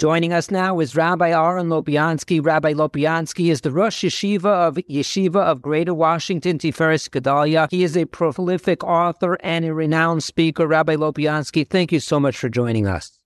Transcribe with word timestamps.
Joining 0.00 0.32
us 0.32 0.50
now 0.50 0.80
is 0.80 0.96
Rabbi 0.96 1.28
Aaron 1.28 1.68
Lopiansky. 1.68 2.42
Rabbi 2.42 2.72
Lopiansky 2.72 3.50
is 3.50 3.60
the 3.60 3.70
Rosh 3.70 4.02
Yeshiva 4.02 4.46
of 4.46 4.76
Yeshiva 4.88 5.36
of 5.36 5.60
Greater 5.60 5.92
Washington, 5.92 6.56
Tiferes 6.56 7.10
Gedalia. 7.10 7.70
He 7.70 7.84
is 7.84 7.98
a 7.98 8.06
prolific 8.06 8.82
author 8.82 9.36
and 9.42 9.66
a 9.66 9.74
renowned 9.74 10.24
speaker. 10.24 10.66
Rabbi 10.66 10.96
Lopiansky, 10.96 11.68
thank 11.68 11.92
you 11.92 12.00
so 12.00 12.18
much 12.18 12.38
for 12.38 12.48
joining 12.48 12.86
us. 12.86 13.18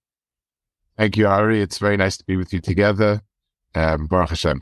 Thank 0.98 1.16
you, 1.16 1.29
Ari. 1.29 1.62
It's 1.62 1.79
very 1.79 1.96
nice 1.96 2.16
to 2.16 2.24
be 2.24 2.37
with 2.37 2.52
you 2.52 2.61
together. 2.61 3.22
Um, 3.77 4.09
Baruch 4.09 4.30
Hashem. 4.30 4.61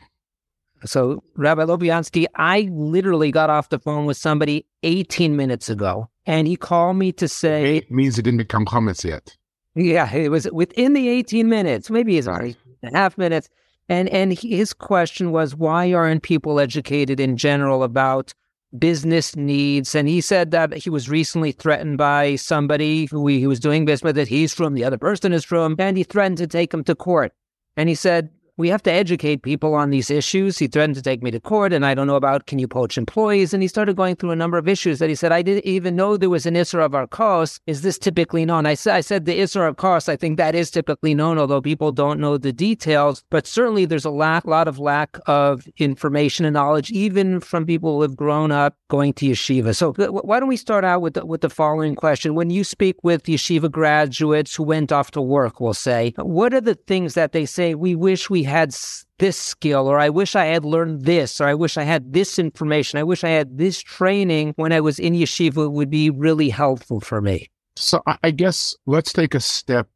So, 0.84 1.24
Rabbi 1.34 1.62
Lopiansky, 1.62 2.26
I 2.36 2.68
literally 2.70 3.30
got 3.30 3.48
off 3.48 3.70
the 3.70 3.78
phone 3.78 4.04
with 4.04 4.18
somebody 4.18 4.66
18 4.82 5.34
minutes 5.34 5.70
ago, 5.70 6.10
and 6.26 6.46
he 6.46 6.56
called 6.56 6.98
me 6.98 7.10
to 7.12 7.26
say. 7.26 7.78
It 7.78 7.90
means 7.90 8.18
it 8.18 8.22
didn't 8.22 8.36
become 8.36 8.66
comments 8.66 9.02
yet. 9.02 9.34
Yeah, 9.74 10.12
it 10.12 10.30
was 10.30 10.50
within 10.52 10.92
the 10.92 11.08
18 11.08 11.48
minutes, 11.48 11.90
maybe 11.90 12.18
it's 12.18 12.26
right. 12.26 12.56
a 12.82 12.96
half 12.96 13.16
minutes. 13.16 13.48
And 13.88 14.08
and 14.10 14.32
his 14.32 14.72
question 14.72 15.32
was, 15.32 15.54
why 15.54 15.92
aren't 15.92 16.22
people 16.22 16.60
educated 16.60 17.20
in 17.20 17.36
general 17.36 17.82
about 17.82 18.32
business 18.78 19.34
needs? 19.34 19.94
And 19.94 20.08
he 20.08 20.20
said 20.20 20.50
that 20.52 20.72
he 20.74 20.90
was 20.90 21.08
recently 21.08 21.52
threatened 21.52 21.98
by 21.98 22.36
somebody 22.36 23.06
who 23.06 23.26
he, 23.26 23.40
he 23.40 23.46
was 23.46 23.60
doing 23.60 23.84
business 23.84 24.04
with 24.04 24.16
that 24.16 24.28
he's 24.28 24.54
from, 24.54 24.74
the 24.74 24.84
other 24.84 24.98
person 24.98 25.32
is 25.32 25.44
from, 25.44 25.76
and 25.78 25.96
he 25.96 26.04
threatened 26.04 26.38
to 26.38 26.46
take 26.46 26.72
him 26.72 26.84
to 26.84 26.94
court. 26.94 27.32
And 27.76 27.88
he 27.88 27.94
said, 27.94 28.30
we 28.62 28.68
have 28.68 28.82
to 28.84 28.92
educate 28.92 29.42
people 29.42 29.74
on 29.74 29.90
these 29.90 30.08
issues. 30.08 30.56
He 30.56 30.68
threatened 30.68 30.94
to 30.94 31.02
take 31.02 31.20
me 31.20 31.32
to 31.32 31.40
court, 31.40 31.72
and 31.72 31.84
I 31.84 31.94
don't 31.94 32.06
know 32.06 32.14
about 32.14 32.46
can 32.46 32.60
you 32.60 32.68
poach 32.68 32.96
employees? 32.96 33.52
And 33.52 33.60
he 33.60 33.66
started 33.66 33.96
going 33.96 34.14
through 34.14 34.30
a 34.30 34.36
number 34.36 34.56
of 34.56 34.68
issues 34.68 35.00
that 35.00 35.08
he 35.08 35.16
said, 35.16 35.32
I 35.32 35.42
didn't 35.42 35.66
even 35.66 35.96
know 35.96 36.16
there 36.16 36.30
was 36.30 36.46
an 36.46 36.54
Isra 36.54 36.84
of 36.84 36.94
our 36.94 37.08
Arkos. 37.08 37.58
Is 37.66 37.82
this 37.82 37.98
typically 37.98 38.44
known? 38.44 38.64
I 38.64 38.74
said, 38.74 38.94
I 38.94 39.00
said 39.00 39.24
the 39.24 39.36
Isra 39.36 39.68
of 39.70 39.76
Arkos, 39.76 40.08
I 40.08 40.14
think 40.14 40.36
that 40.36 40.54
is 40.54 40.70
typically 40.70 41.12
known, 41.12 41.38
although 41.38 41.60
people 41.60 41.90
don't 41.90 42.20
know 42.20 42.38
the 42.38 42.52
details. 42.52 43.24
But 43.30 43.48
certainly 43.48 43.84
there's 43.84 44.04
a 44.04 44.10
lack, 44.10 44.44
lot 44.46 44.68
of 44.68 44.78
lack 44.78 45.18
of 45.26 45.66
information 45.78 46.44
and 46.44 46.54
knowledge, 46.54 46.92
even 46.92 47.40
from 47.40 47.66
people 47.66 47.96
who 47.96 48.02
have 48.02 48.14
grown 48.14 48.52
up 48.52 48.76
going 48.88 49.12
to 49.14 49.26
yeshiva. 49.26 49.74
So 49.74 49.92
why 49.94 50.38
don't 50.38 50.48
we 50.48 50.56
start 50.56 50.84
out 50.84 51.02
with 51.02 51.14
the, 51.14 51.26
with 51.26 51.40
the 51.40 51.50
following 51.50 51.96
question? 51.96 52.36
When 52.36 52.50
you 52.50 52.62
speak 52.62 52.96
with 53.02 53.24
yeshiva 53.24 53.68
graduates 53.72 54.54
who 54.54 54.62
went 54.62 54.92
off 54.92 55.10
to 55.12 55.20
work, 55.20 55.60
we'll 55.60 55.74
say, 55.74 56.14
what 56.18 56.54
are 56.54 56.60
the 56.60 56.76
things 56.76 57.14
that 57.14 57.32
they 57.32 57.44
say 57.44 57.74
we 57.74 57.96
wish 57.96 58.30
we 58.30 58.44
had 58.44 58.51
this 59.18 59.36
skill, 59.36 59.88
or 59.88 59.98
I 59.98 60.08
wish 60.08 60.34
I 60.34 60.46
had 60.46 60.64
learned 60.64 61.04
this, 61.04 61.40
or 61.40 61.46
I 61.46 61.54
wish 61.54 61.76
I 61.76 61.84
had 61.84 62.12
this 62.12 62.38
information, 62.38 62.98
I 62.98 63.04
wish 63.04 63.24
I 63.24 63.28
had 63.30 63.58
this 63.58 63.80
training 63.80 64.54
when 64.56 64.72
I 64.72 64.80
was 64.80 64.98
in 64.98 65.14
yeshiva 65.14 65.70
would 65.70 65.90
be 65.90 66.10
really 66.10 66.48
helpful 66.50 67.00
for 67.00 67.20
me. 67.20 67.50
So 67.76 68.02
I 68.22 68.30
guess 68.30 68.76
let's 68.86 69.12
take 69.12 69.34
a 69.34 69.40
step 69.40 69.88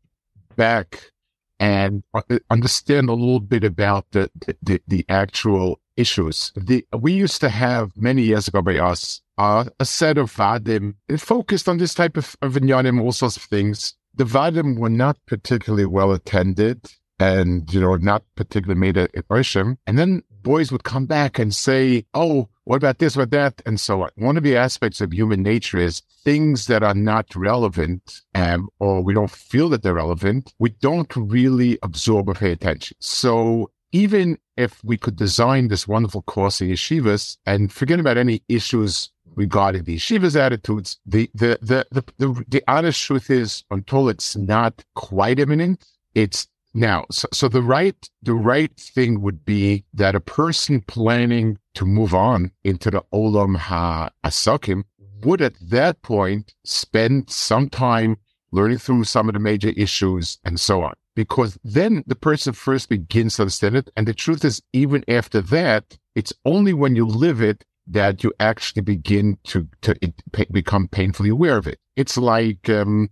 back 0.56 1.10
and 1.58 2.02
uh, 2.14 2.22
understand 2.50 3.08
a 3.08 3.14
little 3.14 3.40
bit 3.40 3.64
about 3.64 4.06
the, 4.12 4.30
the, 4.62 4.80
the 4.86 5.04
actual 5.08 5.80
issues. 5.96 6.52
The, 6.56 6.86
we 6.98 7.12
used 7.12 7.40
to 7.40 7.48
have 7.48 7.96
many 7.96 8.22
years 8.22 8.48
ago 8.48 8.62
by 8.62 8.78
us 8.78 9.22
uh, 9.38 9.64
a 9.80 9.84
set 9.84 10.18
of 10.18 10.32
vadim 10.34 10.94
focused 11.18 11.68
on 11.68 11.78
this 11.78 11.94
type 11.94 12.16
of, 12.16 12.36
of 12.42 12.54
inyanim, 12.54 13.00
all 13.00 13.12
sorts 13.12 13.36
of 13.36 13.42
things. 13.44 13.94
The 14.14 14.24
vadim 14.24 14.78
were 14.78 14.90
not 14.90 15.18
particularly 15.26 15.86
well 15.86 16.12
attended 16.12 16.86
and, 17.18 17.72
you 17.72 17.80
know, 17.80 17.96
not 17.96 18.22
particularly 18.34 18.80
made 18.80 18.96
an 18.96 19.08
impression. 19.14 19.78
And 19.86 19.98
then 19.98 20.22
boys 20.42 20.70
would 20.70 20.84
come 20.84 21.06
back 21.06 21.38
and 21.38 21.54
say, 21.54 22.04
Oh, 22.14 22.48
what 22.64 22.76
about 22.76 22.98
this, 22.98 23.16
or 23.16 23.26
that? 23.26 23.62
And 23.64 23.78
so 23.78 24.02
on. 24.02 24.10
One 24.16 24.36
of 24.36 24.42
the 24.42 24.56
aspects 24.56 25.00
of 25.00 25.12
human 25.12 25.42
nature 25.42 25.78
is 25.78 26.02
things 26.24 26.66
that 26.66 26.82
are 26.82 26.94
not 26.94 27.34
relevant, 27.36 28.22
um, 28.34 28.68
or 28.80 29.02
we 29.02 29.14
don't 29.14 29.30
feel 29.30 29.68
that 29.68 29.82
they're 29.82 29.94
relevant. 29.94 30.52
We 30.58 30.70
don't 30.70 31.14
really 31.14 31.78
absorb 31.82 32.28
or 32.28 32.34
pay 32.34 32.50
attention. 32.50 32.96
So 33.00 33.70
even 33.92 34.38
if 34.56 34.82
we 34.82 34.96
could 34.96 35.16
design 35.16 35.68
this 35.68 35.86
wonderful 35.86 36.22
course 36.22 36.60
in 36.60 36.68
yeshivas 36.68 37.36
and 37.46 37.72
forget 37.72 38.00
about 38.00 38.16
any 38.16 38.42
issues 38.48 39.10
regarding 39.36 39.84
the 39.84 39.96
yeshiva's 39.96 40.34
attitudes, 40.34 40.98
the, 41.06 41.30
the, 41.34 41.58
the, 41.62 41.86
the, 41.92 42.04
the, 42.18 42.44
the 42.48 42.64
honest 42.66 43.00
truth 43.00 43.30
is 43.30 43.62
until 43.70 44.08
it's 44.08 44.36
not 44.36 44.84
quite 44.94 45.38
imminent, 45.38 45.84
it's 46.14 46.48
now, 46.76 47.06
so, 47.10 47.26
so, 47.32 47.48
the 47.48 47.62
right 47.62 47.96
the 48.22 48.34
right 48.34 48.74
thing 48.76 49.22
would 49.22 49.46
be 49.46 49.84
that 49.94 50.14
a 50.14 50.20
person 50.20 50.82
planning 50.82 51.58
to 51.72 51.86
move 51.86 52.14
on 52.14 52.52
into 52.64 52.90
the 52.90 53.02
olam 53.14 53.56
ha 53.56 54.10
asakim 54.22 54.84
would 55.24 55.40
at 55.40 55.54
that 55.60 56.02
point 56.02 56.54
spend 56.64 57.30
some 57.30 57.70
time 57.70 58.18
learning 58.52 58.76
through 58.76 59.04
some 59.04 59.26
of 59.28 59.32
the 59.32 59.40
major 59.40 59.70
issues 59.70 60.38
and 60.44 60.60
so 60.60 60.82
on. 60.82 60.92
Because 61.14 61.58
then 61.64 62.04
the 62.06 62.14
person 62.14 62.52
first 62.52 62.90
begins 62.90 63.36
to 63.36 63.42
understand 63.42 63.76
it. 63.76 63.90
And 63.96 64.06
the 64.06 64.12
truth 64.12 64.44
is, 64.44 64.60
even 64.74 65.02
after 65.08 65.40
that, 65.40 65.96
it's 66.14 66.34
only 66.44 66.74
when 66.74 66.94
you 66.94 67.06
live 67.06 67.40
it 67.40 67.64
that 67.86 68.22
you 68.22 68.34
actually 68.38 68.82
begin 68.82 69.38
to, 69.44 69.66
to 69.80 69.96
it, 70.02 70.52
become 70.52 70.88
painfully 70.88 71.30
aware 71.30 71.56
of 71.56 71.66
it. 71.66 71.78
It's 71.96 72.18
like, 72.18 72.68
um, 72.68 73.08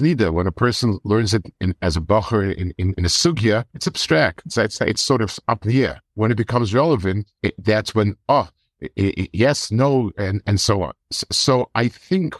Neither. 0.00 0.32
When 0.32 0.46
a 0.46 0.52
person 0.52 0.98
learns 1.04 1.34
it 1.34 1.46
in, 1.60 1.74
as 1.82 1.96
a 1.96 2.00
bacher 2.00 2.54
in, 2.54 2.72
in, 2.78 2.94
in, 2.96 3.04
a 3.04 3.08
sugya, 3.08 3.64
it's 3.74 3.86
abstract. 3.86 4.42
It's, 4.46 4.56
it's, 4.56 4.80
it's, 4.80 5.02
sort 5.02 5.20
of 5.20 5.38
up 5.48 5.64
here. 5.64 6.00
When 6.14 6.30
it 6.30 6.36
becomes 6.36 6.74
relevant, 6.74 7.30
it, 7.42 7.54
that's 7.58 7.94
when, 7.94 8.16
oh, 8.28 8.48
it, 8.80 9.30
yes, 9.32 9.70
no, 9.70 10.12
and, 10.16 10.42
and 10.46 10.60
so 10.60 10.82
on. 10.82 10.92
So, 11.10 11.26
so 11.30 11.70
I 11.74 11.88
think 11.88 12.34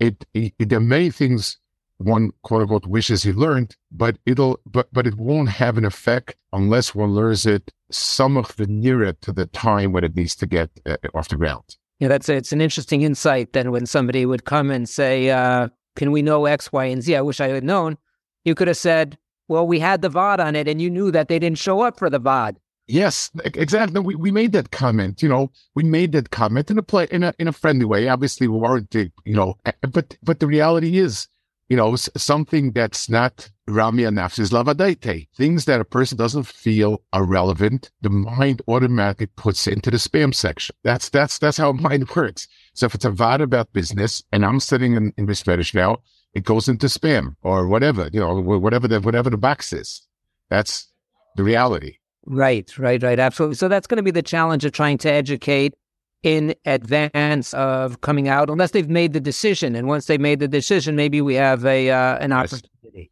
it, 0.00 0.24
there 0.58 0.78
are 0.78 0.80
many 0.80 1.10
things 1.10 1.58
one 1.98 2.30
quote 2.42 2.62
unquote 2.62 2.86
wishes 2.86 3.22
he 3.22 3.32
learned, 3.32 3.76
but 3.90 4.16
it'll, 4.24 4.60
but, 4.64 4.88
but 4.92 5.06
it 5.06 5.16
won't 5.16 5.48
have 5.48 5.76
an 5.76 5.84
effect 5.84 6.36
unless 6.52 6.94
one 6.94 7.10
learns 7.10 7.44
it 7.44 7.72
some 7.90 8.36
of 8.36 8.54
the 8.56 8.66
nearer 8.66 9.12
to 9.12 9.32
the 9.32 9.46
time 9.46 9.92
when 9.92 10.04
it 10.04 10.14
needs 10.14 10.36
to 10.36 10.46
get 10.46 10.70
uh, 10.86 10.96
off 11.14 11.28
the 11.28 11.36
ground. 11.36 11.76
Yeah, 11.98 12.08
that's 12.08 12.28
it's 12.28 12.52
an 12.52 12.60
interesting 12.60 13.02
insight. 13.02 13.52
Then 13.52 13.72
when 13.72 13.84
somebody 13.84 14.24
would 14.24 14.44
come 14.44 14.70
and 14.70 14.88
say, 14.88 15.30
uh, 15.30 15.68
can 15.98 16.12
we 16.12 16.22
know 16.22 16.46
X, 16.46 16.72
Y, 16.72 16.84
and 16.86 17.02
Z? 17.02 17.14
I 17.16 17.20
wish 17.20 17.40
I 17.40 17.48
had 17.48 17.64
known. 17.64 17.98
You 18.44 18.54
could 18.54 18.68
have 18.68 18.78
said, 18.78 19.18
well, 19.48 19.66
we 19.66 19.80
had 19.80 20.00
the 20.00 20.08
vaad 20.08 20.38
on 20.38 20.56
it 20.56 20.68
and 20.68 20.80
you 20.80 20.88
knew 20.88 21.10
that 21.10 21.28
they 21.28 21.38
didn't 21.38 21.58
show 21.58 21.82
up 21.82 21.98
for 21.98 22.08
the 22.08 22.20
vaad. 22.20 22.56
Yes, 22.86 23.30
exactly. 23.44 24.00
We, 24.00 24.14
we 24.14 24.30
made 24.30 24.52
that 24.52 24.70
comment, 24.70 25.22
you 25.22 25.28
know, 25.28 25.50
we 25.74 25.82
made 25.82 26.12
that 26.12 26.30
comment 26.30 26.70
in 26.70 26.78
a 26.78 26.82
play, 26.82 27.06
in 27.10 27.22
a, 27.22 27.34
in 27.38 27.48
a 27.48 27.52
friendly 27.52 27.84
way. 27.84 28.08
Obviously 28.08 28.48
we 28.48 28.56
weren't, 28.56 28.94
you 28.94 29.10
know, 29.26 29.58
but, 29.92 30.16
but 30.22 30.40
the 30.40 30.46
reality 30.46 30.98
is, 30.98 31.28
you 31.68 31.76
know, 31.76 31.96
something 31.96 32.72
that's 32.72 33.10
not 33.10 33.50
Ramia 33.68 34.10
Nafsis 34.10 34.50
Lavadaite, 34.50 35.28
things 35.36 35.66
that 35.66 35.80
a 35.80 35.84
person 35.84 36.16
doesn't 36.16 36.46
feel 36.46 37.02
are 37.12 37.24
relevant, 37.24 37.90
the 38.00 38.10
mind 38.10 38.62
automatically 38.68 39.26
puts 39.26 39.66
into 39.66 39.90
the 39.90 39.98
spam 39.98 40.34
section. 40.34 40.74
That's, 40.84 41.08
that's, 41.10 41.38
that's 41.38 41.58
how 41.58 41.72
mind 41.72 42.08
works. 42.16 42.48
So 42.74 42.86
if 42.86 42.94
it's 42.94 43.04
a 43.04 43.10
vaad 43.10 43.40
about 43.40 43.72
business 43.72 44.22
and 44.32 44.44
I'm 44.44 44.60
sitting 44.60 44.94
in, 44.94 45.12
in 45.16 45.34
Spanish 45.34 45.74
now, 45.74 45.98
it 46.34 46.44
goes 46.44 46.68
into 46.68 46.86
spam 46.86 47.34
or 47.42 47.68
whatever, 47.68 48.10
you 48.12 48.20
know, 48.20 48.40
whatever 48.40 48.88
the, 48.88 49.00
whatever 49.00 49.30
the 49.30 49.38
box 49.38 49.72
is. 49.72 50.06
That's 50.50 50.90
the 51.36 51.42
reality. 51.42 51.96
Right, 52.26 52.76
right, 52.78 53.02
right. 53.02 53.18
Absolutely. 53.18 53.56
So 53.56 53.68
that's 53.68 53.86
going 53.86 53.96
to 53.96 54.02
be 54.02 54.10
the 54.10 54.22
challenge 54.22 54.64
of 54.64 54.72
trying 54.72 54.98
to 54.98 55.10
educate 55.10 55.74
in 56.22 56.54
advance 56.66 57.54
of 57.54 58.00
coming 58.00 58.28
out, 58.28 58.50
unless 58.50 58.72
they've 58.72 58.88
made 58.88 59.12
the 59.12 59.20
decision. 59.20 59.74
And 59.74 59.86
once 59.86 60.06
they've 60.06 60.20
made 60.20 60.40
the 60.40 60.48
decision, 60.48 60.96
maybe 60.96 61.20
we 61.20 61.34
have 61.34 61.64
a 61.64 61.90
uh, 61.90 62.18
an 62.18 62.32
opportunity. 62.32 63.10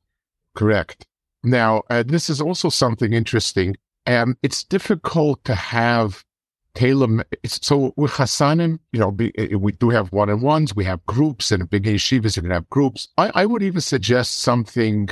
Correct. 0.56 1.06
Now, 1.44 1.82
uh, 1.90 2.02
this 2.02 2.28
is 2.28 2.40
also 2.40 2.70
something 2.70 3.12
interesting. 3.12 3.76
Um, 4.06 4.36
it's 4.42 4.64
difficult 4.64 5.44
to 5.44 5.54
have 5.54 6.24
tailor. 6.74 7.24
So 7.44 7.92
with 7.96 8.12
chassanim, 8.12 8.78
you 8.92 9.00
know, 9.00 9.10
be, 9.10 9.32
uh, 9.38 9.58
we 9.58 9.72
do 9.72 9.90
have 9.90 10.12
one 10.12 10.30
on 10.30 10.40
ones, 10.40 10.74
we 10.74 10.84
have 10.84 11.04
groups, 11.06 11.52
and 11.52 11.68
big 11.68 11.84
yeshivas, 11.84 12.36
you 12.36 12.42
can 12.42 12.50
have 12.50 12.68
groups. 12.70 13.08
I, 13.16 13.30
I 13.34 13.46
would 13.46 13.62
even 13.62 13.80
suggest 13.80 14.38
something 14.38 15.08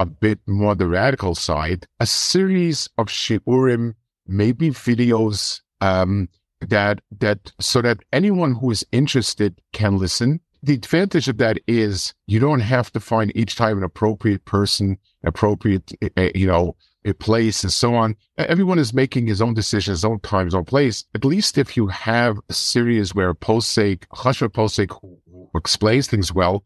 a 0.00 0.06
bit 0.06 0.40
more 0.46 0.74
the 0.74 0.86
radical 0.86 1.34
side, 1.34 1.86
a 2.00 2.06
series 2.06 2.88
of 2.98 3.06
shiurim, 3.06 3.94
maybe 4.26 4.70
videos, 4.70 5.60
um, 5.80 6.28
that 6.60 7.00
that 7.20 7.52
so 7.60 7.82
that 7.82 7.98
anyone 8.12 8.54
who 8.54 8.70
is 8.70 8.84
interested 8.92 9.60
can 9.72 9.98
listen. 9.98 10.40
The 10.66 10.74
advantage 10.74 11.28
of 11.28 11.38
that 11.38 11.60
is 11.68 12.12
you 12.26 12.40
don't 12.40 12.58
have 12.58 12.90
to 12.90 12.98
find 12.98 13.30
each 13.36 13.54
time 13.54 13.78
an 13.78 13.84
appropriate 13.84 14.44
person, 14.46 14.98
appropriate 15.22 15.92
eh, 16.02 16.08
eh, 16.16 16.32
you 16.34 16.48
know 16.48 16.74
a 17.04 17.12
place, 17.12 17.62
and 17.62 17.72
so 17.72 17.94
on. 17.94 18.16
Everyone 18.36 18.80
is 18.80 18.92
making 18.92 19.28
his 19.28 19.40
own 19.40 19.54
decision, 19.54 19.92
his 19.92 20.04
own 20.04 20.18
time, 20.18 20.46
his 20.46 20.56
own 20.56 20.64
place. 20.64 21.04
At 21.14 21.24
least 21.24 21.56
if 21.56 21.76
you 21.76 21.86
have 21.86 22.40
a 22.48 22.52
series 22.52 23.14
where 23.14 23.32
posek, 23.32 24.08
Chashva 24.08 24.48
posek, 24.48 24.90
who 25.00 25.48
explains 25.54 26.08
things 26.08 26.34
well, 26.34 26.64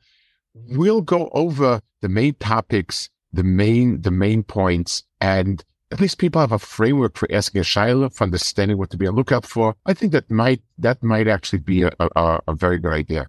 we'll 0.55 1.03
go 1.03 1.29
over 1.35 1.83
the 2.01 2.09
main 2.09 2.37
topics, 2.41 3.11
the 3.35 3.45
main 3.45 4.01
the 4.01 4.11
main 4.11 4.43
points, 4.45 5.03
and 5.21 5.63
at 5.91 6.01
least 6.01 6.17
people 6.17 6.41
have 6.41 6.53
a 6.53 6.59
framework 6.59 7.19
for 7.19 7.31
asking 7.31 7.61
a 7.61 7.65
shaila, 7.65 8.11
for 8.15 8.25
understanding 8.25 8.79
what 8.79 8.89
to 8.89 8.97
be 8.97 9.07
on 9.07 9.15
lookout 9.15 9.45
for. 9.45 9.77
I 9.85 9.93
think 9.93 10.13
that 10.13 10.31
might 10.31 10.63
that 10.79 11.03
might 11.03 11.29
actually 11.29 11.59
be 11.59 11.83
a, 11.83 11.93
a, 12.01 12.41
a 12.49 12.55
very 12.55 12.79
good 12.79 12.95
idea. 12.95 13.27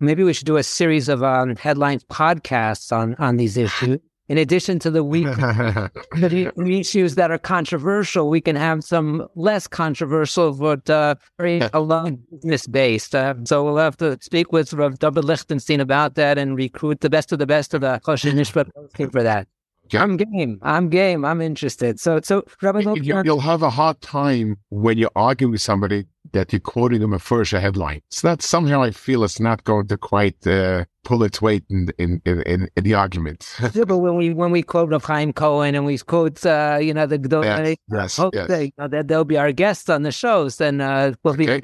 Maybe 0.00 0.22
we 0.22 0.32
should 0.32 0.46
do 0.46 0.56
a 0.56 0.62
series 0.62 1.08
of 1.08 1.22
um, 1.22 1.56
headlines 1.56 2.04
podcasts 2.04 2.92
on 2.92 3.14
on 3.18 3.36
these 3.36 3.56
issues. 3.56 3.98
in 4.28 4.38
addition 4.38 4.78
to 4.80 4.90
the 4.90 5.04
week 5.04 5.26
the 5.36 6.52
issues 6.56 7.14
that 7.14 7.30
are 7.30 7.38
controversial, 7.38 8.28
we 8.28 8.40
can 8.40 8.56
have 8.56 8.82
some 8.82 9.26
less 9.36 9.66
controversial 9.66 10.52
but 10.52 10.88
uh, 10.90 11.14
very 11.38 11.60
alone 11.72 12.18
business 12.30 12.66
based. 12.66 13.14
Uh, 13.14 13.34
so 13.44 13.64
we'll 13.64 13.76
have 13.76 13.96
to 13.98 14.18
speak 14.20 14.52
with 14.52 14.72
Rav 14.72 14.98
Dovid 14.98 15.24
Lichtenstein 15.24 15.80
about 15.80 16.14
that 16.16 16.38
and 16.38 16.56
recruit 16.56 17.00
the 17.00 17.10
best 17.10 17.32
of 17.32 17.38
the 17.38 17.46
best 17.46 17.74
of 17.74 17.80
the 17.80 18.00
Mishpat 18.04 19.12
for 19.12 19.22
that. 19.22 19.46
Yeah. 19.90 20.02
I'm 20.02 20.16
game. 20.16 20.58
I'm 20.62 20.88
game. 20.88 21.24
I'm 21.24 21.40
interested. 21.40 22.00
So, 22.00 22.20
so 22.22 22.44
Rabbi, 22.62 22.80
you'll 22.80 23.40
have 23.40 23.62
a 23.62 23.70
hard 23.70 24.00
time 24.00 24.56
when 24.70 24.98
you're 24.98 25.10
arguing 25.14 25.52
with 25.52 25.60
somebody 25.60 26.06
that 26.32 26.52
you're 26.52 26.60
quoting 26.60 27.00
them 27.00 27.12
a 27.12 27.18
first 27.18 27.52
headline. 27.52 28.02
So 28.10 28.28
that 28.28 28.42
somehow 28.42 28.82
I 28.82 28.90
feel 28.90 29.24
it's 29.24 29.40
not 29.40 29.64
going 29.64 29.86
to 29.88 29.96
quite 29.96 30.46
uh, 30.46 30.84
pull 31.04 31.22
its 31.22 31.40
weight 31.40 31.64
in 31.70 31.88
in, 31.98 32.20
in, 32.24 32.68
in 32.76 32.84
the 32.84 32.94
argument. 32.94 33.56
yeah, 33.74 33.84
but 33.84 33.98
when 33.98 34.16
we 34.16 34.34
when 34.34 34.50
we 34.50 34.62
quote 34.62 34.92
of 34.92 35.04
Chaim 35.04 35.32
Cohen 35.32 35.74
and 35.74 35.86
we 35.86 35.98
quote, 35.98 36.44
uh, 36.44 36.78
you 36.80 36.92
know, 36.92 37.06
the 37.06 37.18
yes, 37.42 37.76
yes, 37.90 38.30
yes. 38.32 38.48
They, 38.48 38.64
you 38.64 38.72
know, 38.78 38.88
that 38.88 39.08
they'll 39.08 39.24
be 39.24 39.38
our 39.38 39.52
guests 39.52 39.88
on 39.88 40.02
the 40.02 40.12
shows, 40.12 40.56
then 40.56 40.80
uh, 40.80 41.14
we'll 41.22 41.34
be. 41.34 41.62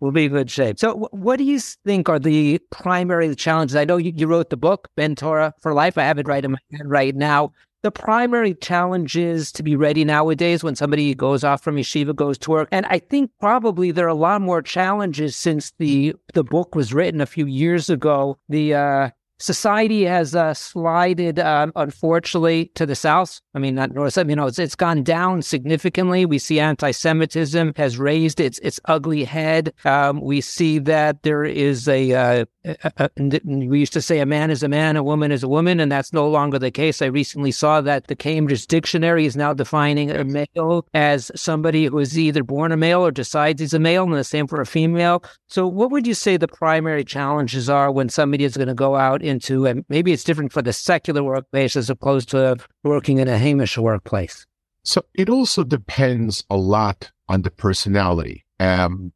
We'll 0.00 0.12
be 0.12 0.24
in 0.24 0.32
good 0.32 0.50
shape. 0.50 0.78
So, 0.78 1.08
what 1.12 1.36
do 1.36 1.44
you 1.44 1.60
think 1.60 2.08
are 2.08 2.18
the 2.18 2.58
primary 2.70 3.34
challenges? 3.34 3.76
I 3.76 3.84
know 3.84 3.98
you, 3.98 4.12
you 4.16 4.26
wrote 4.26 4.50
the 4.50 4.56
book, 4.56 4.88
Ben 4.96 5.14
Torah 5.14 5.54
for 5.60 5.74
Life. 5.74 5.98
I 5.98 6.04
have 6.04 6.18
it 6.18 6.26
right 6.26 6.44
in 6.44 6.52
my 6.52 6.58
head 6.72 6.88
right 6.88 7.14
now 7.14 7.52
the 7.82 7.90
primary 7.90 8.54
challenge 8.54 9.16
is 9.16 9.50
to 9.52 9.62
be 9.62 9.74
ready 9.74 10.04
nowadays 10.04 10.62
when 10.62 10.76
somebody 10.76 11.14
goes 11.14 11.44
off 11.44 11.62
from 11.62 11.76
yeshiva, 11.76 12.14
goes 12.14 12.36
to 12.38 12.50
work. 12.50 12.68
And 12.70 12.84
I 12.86 12.98
think 12.98 13.30
probably 13.40 13.90
there 13.90 14.04
are 14.04 14.08
a 14.08 14.14
lot 14.14 14.42
more 14.42 14.60
challenges 14.60 15.36
since 15.36 15.72
the 15.78 16.14
the 16.34 16.44
book 16.44 16.74
was 16.74 16.92
written 16.92 17.20
a 17.20 17.26
few 17.26 17.46
years 17.46 17.88
ago. 17.88 18.38
The 18.48 18.74
uh, 18.74 19.10
society 19.40 20.04
has 20.04 20.34
uh, 20.34 20.54
slided, 20.54 21.38
um, 21.38 21.72
unfortunately, 21.74 22.70
to 22.74 22.86
the 22.86 22.94
south. 22.94 23.40
I 23.54 23.58
mean, 23.58 23.74
not 23.74 23.92
north. 23.92 24.16
I 24.16 24.22
mean, 24.22 24.30
you 24.30 24.36
know, 24.36 24.46
it's, 24.46 24.58
it's 24.58 24.76
gone 24.76 25.02
down 25.02 25.42
significantly. 25.42 26.24
We 26.26 26.38
see 26.38 26.60
anti-Semitism 26.60 27.72
has 27.76 27.98
raised 27.98 28.38
its 28.38 28.58
its 28.60 28.78
ugly 28.84 29.24
head. 29.24 29.72
Um, 29.84 30.20
we 30.20 30.40
see 30.40 30.78
that 30.80 31.22
there 31.22 31.44
is 31.44 31.88
a, 31.88 32.12
uh, 32.12 32.44
a, 32.64 33.10
a, 33.18 33.40
we 33.44 33.80
used 33.80 33.92
to 33.94 34.02
say 34.02 34.20
a 34.20 34.26
man 34.26 34.50
is 34.50 34.62
a 34.62 34.68
man, 34.68 34.96
a 34.96 35.02
woman 35.02 35.32
is 35.32 35.42
a 35.42 35.48
woman, 35.48 35.80
and 35.80 35.90
that's 35.90 36.12
no 36.12 36.28
longer 36.28 36.58
the 36.58 36.70
case. 36.70 37.02
I 37.02 37.06
recently 37.06 37.50
saw 37.50 37.80
that 37.80 38.06
the 38.06 38.16
Cambridge 38.16 38.66
Dictionary 38.66 39.26
is 39.26 39.36
now 39.36 39.54
defining 39.54 40.10
a 40.10 40.24
male 40.24 40.86
as 40.94 41.30
somebody 41.34 41.86
who 41.86 41.98
is 41.98 42.18
either 42.18 42.42
born 42.42 42.70
a 42.70 42.76
male 42.76 43.04
or 43.04 43.10
decides 43.10 43.60
he's 43.60 43.74
a 43.74 43.78
male, 43.78 44.04
and 44.04 44.12
the 44.12 44.24
same 44.24 44.46
for 44.46 44.60
a 44.60 44.66
female. 44.66 45.24
So, 45.48 45.66
what 45.66 45.90
would 45.90 46.06
you 46.06 46.14
say 46.14 46.36
the 46.36 46.46
primary 46.46 47.04
challenges 47.04 47.68
are 47.70 47.90
when 47.90 48.08
somebody 48.08 48.44
is 48.44 48.56
going 48.56 48.68
to 48.68 48.74
go 48.74 48.96
out 48.96 49.22
into, 49.30 49.66
and 49.66 49.84
maybe 49.88 50.12
it's 50.12 50.24
different 50.24 50.52
for 50.52 50.62
the 50.62 50.72
secular 50.72 51.22
workplace 51.22 51.76
as 51.76 51.88
opposed 51.88 52.28
to 52.30 52.56
working 52.84 53.18
in 53.18 53.28
a 53.28 53.38
Hamish 53.38 53.78
workplace? 53.78 54.46
So 54.84 55.02
it 55.14 55.28
also 55.28 55.64
depends 55.64 56.44
a 56.50 56.56
lot 56.56 57.10
on 57.28 57.42
the 57.42 57.50
personality. 57.50 58.44
Um, 58.58 59.12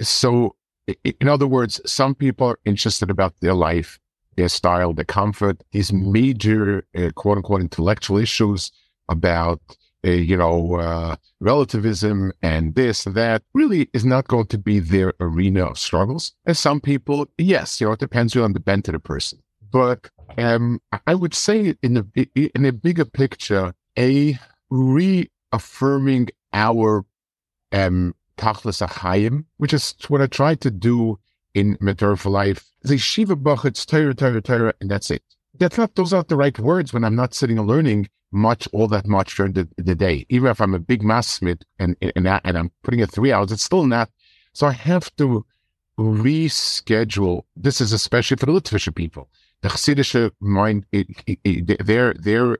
so, 0.00 0.56
in 1.20 1.28
other 1.28 1.46
words, 1.46 1.80
some 1.86 2.14
people 2.14 2.48
are 2.48 2.58
interested 2.64 3.10
about 3.10 3.34
their 3.40 3.54
life, 3.54 3.98
their 4.36 4.48
style, 4.48 4.92
their 4.92 5.04
comfort, 5.04 5.62
these 5.72 5.92
major 5.92 6.84
uh, 6.96 7.10
quote 7.14 7.38
unquote 7.38 7.60
intellectual 7.62 8.18
issues 8.18 8.72
about 9.08 9.60
uh, 10.06 10.10
you 10.10 10.36
know, 10.36 10.74
uh, 10.74 11.16
relativism 11.40 12.30
and 12.42 12.74
this 12.74 13.04
that 13.04 13.42
really 13.54 13.88
is 13.94 14.04
not 14.04 14.28
going 14.28 14.46
to 14.46 14.58
be 14.58 14.78
their 14.78 15.14
arena 15.18 15.64
of 15.64 15.78
struggles. 15.78 16.32
And 16.44 16.56
some 16.56 16.80
people, 16.80 17.26
yes, 17.38 17.80
you 17.80 17.86
know, 17.86 17.94
it 17.94 18.00
depends 18.00 18.36
on 18.36 18.52
the 18.52 18.60
bent 18.60 18.88
of 18.88 18.92
the 18.92 18.98
person. 18.98 19.38
But 19.74 20.08
um, 20.38 20.80
I 21.08 21.16
would 21.16 21.34
say 21.34 21.74
in 21.82 21.94
the 21.94 22.28
in 22.54 22.64
a 22.64 22.70
bigger 22.70 23.04
picture, 23.04 23.74
a 23.98 24.38
reaffirming 24.70 26.28
our 26.52 27.04
um, 27.72 28.14
tachlis 28.38 28.86
achayim, 28.86 29.46
which 29.56 29.74
is 29.74 29.96
what 30.06 30.22
I 30.22 30.28
tried 30.28 30.60
to 30.60 30.70
do 30.70 31.18
in 31.54 31.76
Ben 31.80 31.96
Torah 31.96 32.16
for 32.16 32.30
Life. 32.30 32.70
The 32.82 32.98
Shiva 32.98 33.34
Bachitz, 33.34 33.84
Torah, 33.84 34.14
Torah, 34.14 34.40
Torah, 34.40 34.74
and 34.80 34.88
that's 34.88 35.10
it. 35.10 35.24
That's 35.58 35.76
not, 35.76 35.96
those 35.96 36.12
aren't 36.12 36.28
the 36.28 36.36
right 36.36 36.56
words 36.56 36.92
when 36.92 37.02
I'm 37.02 37.16
not 37.16 37.34
sitting 37.34 37.58
and 37.58 37.66
learning 37.66 38.08
much, 38.30 38.68
all 38.72 38.86
that 38.86 39.08
much 39.08 39.36
during 39.36 39.54
the, 39.54 39.68
the 39.76 39.96
day. 39.96 40.24
Even 40.28 40.52
if 40.52 40.60
I'm 40.60 40.74
a 40.74 40.78
big 40.78 41.02
mass 41.02 41.40
and, 41.40 41.64
and, 41.80 41.96
and 42.00 42.28
I'm 42.28 42.70
putting 42.84 43.00
it 43.00 43.10
three 43.10 43.32
hours, 43.32 43.50
it's 43.50 43.64
still 43.64 43.86
not. 43.86 44.08
So 44.52 44.68
I 44.68 44.72
have 44.72 45.10
to 45.16 45.44
reschedule. 45.98 47.42
This 47.56 47.80
is 47.80 47.92
especially 47.92 48.36
for 48.36 48.46
the 48.46 48.52
Litvische 48.52 48.94
people. 48.94 49.28
The 49.64 49.70
Hasidic 49.70 50.30
mind, 50.40 50.84
it, 50.92 51.06
it, 51.26 51.38
it, 51.42 51.86
their, 51.86 52.12
their 52.12 52.58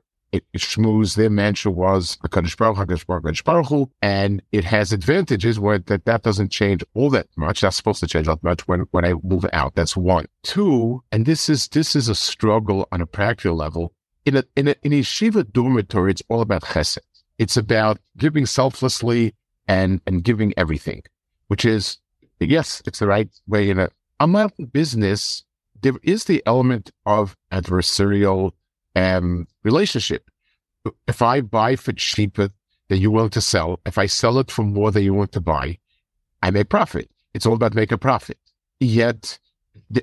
shmooze, 0.57 1.15
their 1.15 1.29
mantra 1.29 1.71
was 1.71 2.17
HaKadosh 2.25 2.57
Baruch 2.57 2.77
HaKadosh 2.77 3.05
Baruch 3.05 3.23
HaKadosh 3.25 3.43
Baruch 3.43 3.67
Hu, 3.67 3.91
and 4.01 4.41
it 4.51 4.63
has 4.63 4.91
advantages 4.91 5.59
where 5.59 5.77
that, 5.77 6.05
that 6.05 6.23
doesn't 6.23 6.51
change 6.51 6.83
all 6.95 7.11
that 7.11 7.27
much. 7.37 7.61
That's 7.61 7.77
supposed 7.77 7.99
to 7.99 8.07
change 8.07 8.25
that 8.25 8.41
much 8.41 8.67
when, 8.67 8.87
when 8.89 9.05
I 9.05 9.13
move 9.21 9.45
out. 9.53 9.75
That's 9.75 9.95
one. 9.95 10.25
Two, 10.41 11.03
and 11.11 11.27
this 11.27 11.47
is, 11.47 11.67
this 11.67 11.95
is 11.95 12.09
a 12.09 12.15
struggle 12.15 12.87
on 12.91 13.01
a 13.01 13.05
practical 13.05 13.55
level 13.55 13.93
in 14.25 14.37
a, 14.37 14.43
in 14.55 14.69
a, 14.69 14.75
in 14.81 14.91
a 14.91 15.01
yeshiva 15.01 15.43
dormitory, 15.53 16.09
it's 16.09 16.23
all 16.27 16.41
about 16.41 16.63
chesed. 16.63 16.97
It's 17.37 17.55
about 17.55 17.99
giving 18.17 18.47
selflessly 18.47 19.35
and, 19.67 20.01
and 20.07 20.23
giving 20.23 20.55
everything, 20.57 21.03
which 21.49 21.65
is, 21.65 21.99
yes, 22.39 22.81
it's 22.87 22.97
the 22.97 23.05
right 23.05 23.29
way 23.45 23.69
uh, 23.69 23.73
in 23.73 23.79
a, 23.79 23.89
a 24.19 24.65
business. 24.65 25.43
There 25.85 25.93
is 26.01 26.23
the 26.23 26.41
element 26.47 26.89
of 27.05 27.37
adversarial, 27.51 28.53
um, 28.95 29.47
relationship. 29.63 30.31
If 31.07 31.21
I 31.21 31.41
buy 31.41 31.75
for 31.75 31.93
cheaper 31.93 32.49
than 32.89 32.99
you 32.99 33.11
want 33.11 33.33
to 33.33 33.41
sell, 33.41 33.79
if 33.85 33.99
I 33.99 34.07
sell 34.07 34.39
it 34.39 34.49
for 34.49 34.63
more 34.63 34.89
than 34.89 35.03
you 35.03 35.13
want 35.13 35.31
to 35.33 35.41
buy, 35.41 35.77
I 36.41 36.49
make 36.49 36.69
profit. 36.69 37.11
It's 37.35 37.45
all 37.45 37.53
about 37.53 37.75
make 37.75 37.91
a 37.91 37.99
profit. 37.99 38.39
Yet 38.79 39.37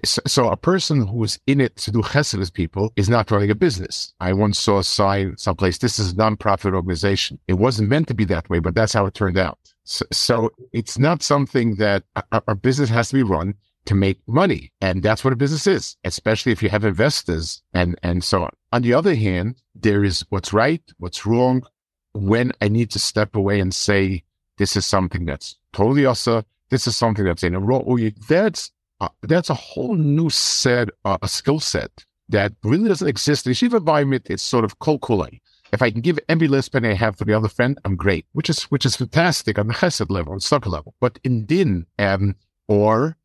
so 0.05 0.51
a 0.51 0.57
person 0.57 1.05
who 1.09 1.25
is 1.25 1.41
in 1.49 1.61
it 1.61 1.75
to 1.79 1.91
do 1.91 2.03
chesed 2.03 2.39
with 2.39 2.55
people 2.55 2.93
is 2.95 3.09
not 3.09 3.33
running 3.33 3.51
a 3.51 3.57
business. 3.57 4.15
I 4.21 4.35
once 4.35 4.61
saw 4.61 4.79
a 4.79 4.85
sign 4.85 5.37
someplace, 5.37 5.79
this 5.79 5.99
is 5.99 6.13
a 6.13 6.15
nonprofit 6.15 6.75
organization. 6.75 7.41
It 7.49 7.55
wasn't 7.55 7.89
meant 7.89 8.07
to 8.07 8.15
be 8.15 8.27
that 8.27 8.49
way, 8.49 8.61
but 8.61 8.77
that's 8.77 8.93
how 8.93 9.07
it 9.07 9.15
turned 9.15 9.39
out. 9.39 9.59
So, 9.83 10.05
so 10.13 10.51
it's 10.73 10.97
not 10.97 11.25
something 11.25 11.75
that 11.77 12.05
a, 12.15 12.41
a 12.47 12.55
business 12.55 12.89
has 12.91 13.09
to 13.09 13.17
be 13.17 13.25
run 13.25 13.55
to 13.87 13.95
make 13.95 14.21
money. 14.27 14.73
And 14.81 15.03
that's 15.03 15.25
what 15.25 15.33
a 15.33 15.37
business 15.37 15.67
is, 15.67 15.97
especially 16.05 16.53
if 16.53 16.63
you 16.63 16.69
have 16.69 16.85
investors 16.85 17.63
and, 17.75 17.99
and 18.03 18.23
so 18.23 18.45
on. 18.45 18.51
On 18.73 18.83
the 18.83 18.95
other 18.95 19.15
hand, 19.15 19.57
there 19.75 20.05
is 20.05 20.25
what's 20.29 20.53
right, 20.53 20.83
what's 20.99 21.27
wrong, 21.27 21.63
when 22.13 22.53
I 22.61 22.69
need 22.69 22.91
to 22.93 22.99
step 22.99 23.35
away 23.35 23.61
and 23.61 23.75
say, 23.75 24.25
this 24.59 24.77
is 24.77 24.87
something 24.87 25.25
that's 25.25 25.57
totally 25.73 26.07
also, 26.07 26.45
this 26.71 26.87
is 26.87 26.97
something 26.97 27.25
that's 27.25 27.43
in 27.43 27.55
a 27.55 27.61
role. 27.61 27.99
That's 28.29 28.71
that's 29.23 29.51
a 29.51 29.55
whole 29.55 29.97
new 29.97 30.31
set, 30.31 30.91
uh, 31.05 31.19
a 31.23 31.29
skill 31.29 31.59
set 31.59 31.91
that 32.29 32.53
really 32.63 32.89
doesn't 32.89 33.09
exist. 33.09 33.47
In 33.47 33.51
the 33.51 33.57
yeshiva 33.57 33.79
environment, 33.79 34.29
it's 34.31 34.43
sort 34.43 34.65
of 34.65 34.79
kolkulei. 34.79 35.41
If 35.73 35.83
I 35.83 35.91
can 35.91 36.03
give 36.03 36.19
every 36.29 36.49
lispen 36.49 36.89
I 36.89 36.95
have 36.95 37.17
for 37.17 37.25
the 37.25 37.33
other 37.33 37.49
friend, 37.49 37.79
I'm 37.85 37.97
great, 37.97 38.27
which 38.33 38.51
is 38.51 38.65
which 38.65 38.87
is 38.87 38.95
fantastic 38.95 39.59
on 39.59 39.69
the 39.69 39.75
chesed 39.75 40.11
level, 40.11 40.35
on 40.35 40.39
the 40.39 40.69
level. 40.69 40.95
But 41.01 41.19
in 41.25 41.47
din, 41.47 41.87
um, 41.99 42.37
or 42.69 43.17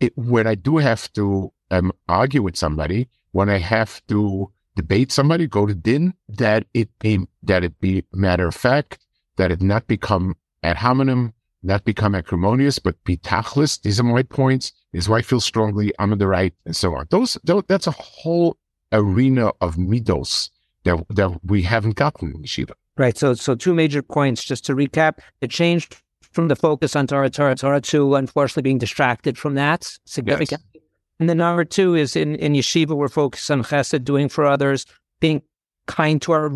it, 0.00 0.16
when 0.16 0.46
I 0.46 0.54
do 0.54 0.78
have 0.78 1.12
to 1.14 1.52
um, 1.70 1.92
argue 2.08 2.42
with 2.42 2.56
somebody, 2.56 3.08
when 3.32 3.48
I 3.48 3.58
have 3.58 4.04
to 4.08 4.50
debate 4.76 5.12
somebody, 5.12 5.46
go 5.46 5.66
to 5.66 5.74
din, 5.74 6.14
that 6.28 6.66
it 6.74 6.88
be 6.98 7.26
that 7.42 7.64
it 7.64 7.78
be 7.80 8.04
matter 8.12 8.46
of 8.46 8.54
fact, 8.54 8.98
that 9.36 9.50
it 9.50 9.60
not 9.60 9.86
become 9.86 10.36
ad 10.62 10.76
hominem, 10.76 11.32
not 11.62 11.84
become 11.84 12.14
acrimonious, 12.14 12.78
but 12.78 13.02
be 13.04 13.16
tachlis. 13.16 13.80
These 13.82 14.00
are 14.00 14.04
my 14.04 14.22
points. 14.22 14.72
This 14.92 15.04
is 15.04 15.08
why 15.08 15.18
I 15.18 15.22
feel 15.22 15.40
strongly. 15.40 15.92
I'm 15.98 16.12
on 16.12 16.18
the 16.18 16.26
right, 16.26 16.54
and 16.64 16.74
so 16.74 16.94
on. 16.94 17.06
Those, 17.10 17.38
those 17.44 17.64
that's 17.68 17.86
a 17.86 17.92
whole 17.92 18.56
arena 18.92 19.52
of 19.60 19.76
midos 19.76 20.50
that 20.84 21.04
that 21.10 21.44
we 21.44 21.62
haven't 21.62 21.96
gotten 21.96 22.32
in 22.34 22.42
yeshiva. 22.42 22.72
Right. 22.96 23.16
So, 23.16 23.34
so 23.34 23.54
two 23.54 23.74
major 23.74 24.02
points. 24.02 24.44
Just 24.44 24.64
to 24.66 24.74
recap, 24.74 25.18
it 25.40 25.50
changed 25.50 26.02
from 26.38 26.46
the 26.46 26.54
focus 26.54 26.94
on 26.94 27.04
Torah, 27.08 27.28
Torah, 27.28 27.56
Torah 27.56 27.80
to 27.80 28.14
unfortunately 28.14 28.62
being 28.62 28.78
distracted 28.78 29.36
from 29.36 29.56
that 29.56 29.98
significantly. 30.06 30.68
Yes. 30.72 30.82
And 31.18 31.28
then 31.28 31.38
number 31.38 31.64
two 31.64 31.96
is 31.96 32.14
in, 32.14 32.36
in 32.36 32.52
yeshiva, 32.52 32.90
we're 32.90 33.08
focused 33.08 33.50
on 33.50 33.64
chesed, 33.64 34.04
doing 34.04 34.28
for 34.28 34.44
others, 34.44 34.86
being 35.18 35.42
kind 35.88 36.22
to 36.22 36.30
our 36.30 36.52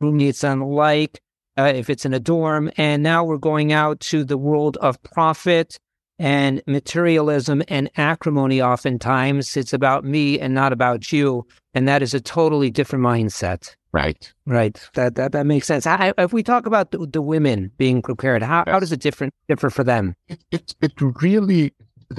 roommates 0.00 0.42
and 0.42 0.66
like, 0.70 1.20
uh, 1.58 1.70
if 1.74 1.90
it's 1.90 2.06
in 2.06 2.14
a 2.14 2.18
dorm. 2.18 2.70
And 2.78 3.02
now 3.02 3.24
we're 3.24 3.36
going 3.36 3.74
out 3.74 4.00
to 4.08 4.24
the 4.24 4.38
world 4.38 4.78
of 4.78 5.02
profit 5.02 5.78
and 6.18 6.62
materialism 6.66 7.62
and 7.68 7.90
acrimony. 7.98 8.62
Oftentimes, 8.62 9.54
it's 9.54 9.74
about 9.74 10.02
me 10.02 10.40
and 10.40 10.54
not 10.54 10.72
about 10.72 11.12
you, 11.12 11.46
and 11.74 11.86
that 11.86 12.00
is 12.00 12.14
a 12.14 12.22
totally 12.22 12.70
different 12.70 13.04
mindset. 13.04 13.76
Right. 13.96 14.34
Right. 14.44 14.78
That 14.92 15.14
that, 15.14 15.32
that 15.32 15.46
makes 15.46 15.66
sense. 15.66 15.86
I, 15.86 16.12
if 16.18 16.30
we 16.30 16.42
talk 16.42 16.66
about 16.66 16.90
the, 16.90 16.98
the 17.06 17.22
women 17.22 17.70
being 17.78 18.02
prepared, 18.02 18.42
how, 18.42 18.62
yes. 18.66 18.72
how 18.72 18.78
does 18.78 18.92
it 18.92 19.00
different 19.00 19.32
differ 19.48 19.70
for 19.70 19.84
them? 19.84 20.14
It 20.28 20.44
it, 20.50 20.74
it 20.82 20.92
really 21.22 21.72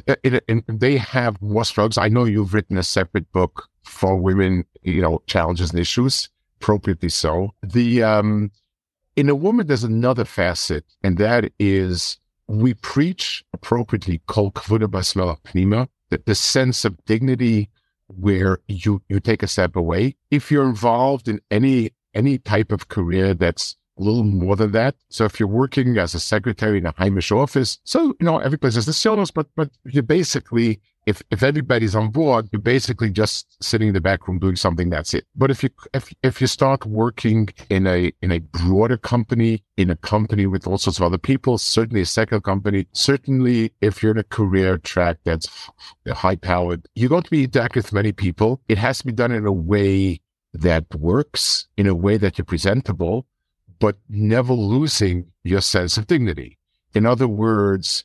it, 0.08 0.44
it, 0.48 0.64
they 0.68 0.98
have 0.98 1.40
more 1.40 1.66
struggles. 1.66 2.00
I 2.00 2.08
know 2.08 2.24
you've 2.24 2.56
written 2.56 2.80
a 2.80 2.84
separate 2.84 3.32
book 3.32 3.70
for 3.84 4.18
women, 4.18 4.66
you 4.82 5.04
know, 5.04 5.22
challenges 5.28 5.70
and 5.70 5.80
issues 5.80 6.30
appropriately 6.60 7.10
so. 7.10 7.52
The 7.62 8.02
um, 8.02 8.50
in 9.16 9.30
a 9.30 9.36
woman, 9.36 9.68
there's 9.68 9.84
another 9.84 10.26
facet, 10.26 10.84
and 11.04 11.20
that 11.20 11.52
is 11.60 12.18
we 12.48 12.74
preach 12.74 13.44
appropriately 13.54 14.22
kol 14.26 14.52
kvuda 14.52 14.88
basmela 14.88 15.38
pnima, 15.44 15.88
the, 16.10 16.24
the 16.26 16.34
sense 16.34 16.86
of 16.86 16.98
dignity 17.06 17.70
where 18.08 18.60
you 18.68 19.02
you 19.10 19.20
take 19.20 19.44
a 19.44 19.48
step 19.48 19.76
away. 19.76 20.16
If 20.32 20.52
you're 20.52 20.68
involved 20.68 21.28
in 21.28 21.42
any 21.52 21.92
any 22.14 22.38
type 22.38 22.72
of 22.72 22.88
career 22.88 23.34
that's 23.34 23.76
a 24.00 24.04
little 24.04 24.24
more 24.24 24.56
than 24.56 24.72
that. 24.72 24.96
So 25.10 25.26
if 25.26 25.40
you're 25.40 25.50
working 25.50 25.98
as 25.98 26.14
a 26.14 26.20
secretary 26.20 26.78
in 26.78 26.86
a 26.86 26.94
Heimish 26.94 27.36
office, 27.36 27.80
so 27.84 28.16
you 28.20 28.26
know 28.26 28.38
every 28.38 28.58
place 28.58 28.76
has 28.76 28.86
the 28.86 28.94
solos, 28.94 29.32
but 29.32 29.48
but 29.56 29.72
you 29.86 30.02
basically 30.02 30.80
if 31.08 31.24
if 31.32 31.42
everybody's 31.42 31.96
on 31.96 32.12
board, 32.12 32.50
you're 32.52 32.62
basically 32.62 33.10
just 33.10 33.64
sitting 33.64 33.88
in 33.88 33.94
the 33.94 34.02
back 34.02 34.28
room 34.28 34.40
doing 34.40 34.58
something. 34.58 34.90
That's 34.90 35.14
it. 35.14 35.26
But 35.36 35.50
if 35.50 35.64
you 35.64 35.70
if 35.94 36.14
if 36.22 36.42
you 36.42 36.48
start 36.48 36.86
working 36.86 37.48
in 37.70 37.88
a 37.88 38.12
in 38.22 38.32
a 38.34 38.40
broader 38.40 38.98
company, 38.98 39.64
in 39.78 39.90
a 39.90 39.96
company 39.96 40.46
with 40.46 40.68
all 40.68 40.78
sorts 40.78 41.00
of 41.00 41.06
other 41.06 41.18
people, 41.18 41.58
certainly 41.58 42.02
a 42.02 42.06
second 42.06 42.42
company, 42.44 42.88
certainly 42.92 43.72
if 43.80 44.04
you're 44.04 44.12
in 44.12 44.18
a 44.18 44.24
career 44.24 44.78
track 44.78 45.18
that's 45.24 45.48
high 46.12 46.36
powered, 46.36 46.86
you're 46.94 47.10
going 47.10 47.24
to 47.24 47.32
be 47.32 47.46
interacting 47.46 47.80
with 47.80 47.94
many 47.94 48.12
people. 48.12 48.60
It 48.68 48.78
has 48.78 49.00
to 49.00 49.06
be 49.06 49.14
done 49.14 49.32
in 49.32 49.46
a 49.46 49.52
way 49.52 50.20
that 50.54 50.94
works, 50.94 51.68
in 51.78 51.88
a 51.88 51.96
way 51.96 52.18
that 52.18 52.38
you're 52.38 52.46
presentable, 52.46 53.26
but 53.80 53.96
never 54.10 54.54
losing 54.54 55.32
your 55.44 55.62
sense 55.62 55.98
of 55.98 56.08
dignity. 56.08 56.58
In 56.94 57.06
other 57.06 57.30
words, 57.30 58.04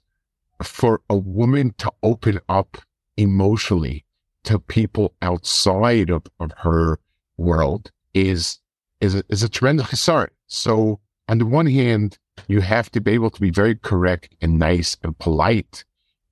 for 0.63 1.01
a 1.11 1.17
woman 1.17 1.75
to 1.79 1.91
open 2.05 2.39
up 2.49 2.79
emotionally 3.17 4.05
to 4.45 4.59
people 4.59 5.15
outside 5.23 6.11
of, 6.11 6.27
of 6.41 6.53
her 6.59 6.99
world 7.37 7.91
is 8.15 8.59
is 9.01 9.17
a, 9.17 9.25
is 9.29 9.43
a 9.43 9.49
tremendous 9.49 9.89
concern. 9.89 10.29
So 10.47 11.01
on 11.29 11.39
the 11.39 11.47
one 11.47 11.67
hand, 11.67 12.19
you 12.47 12.61
have 12.61 12.91
to 12.93 13.01
be 13.01 13.13
able 13.13 13.31
to 13.31 13.41
be 13.41 13.51
very 13.51 13.75
correct 13.75 14.35
and 14.41 14.59
nice 14.59 14.97
and 15.03 15.19
polite 15.19 15.85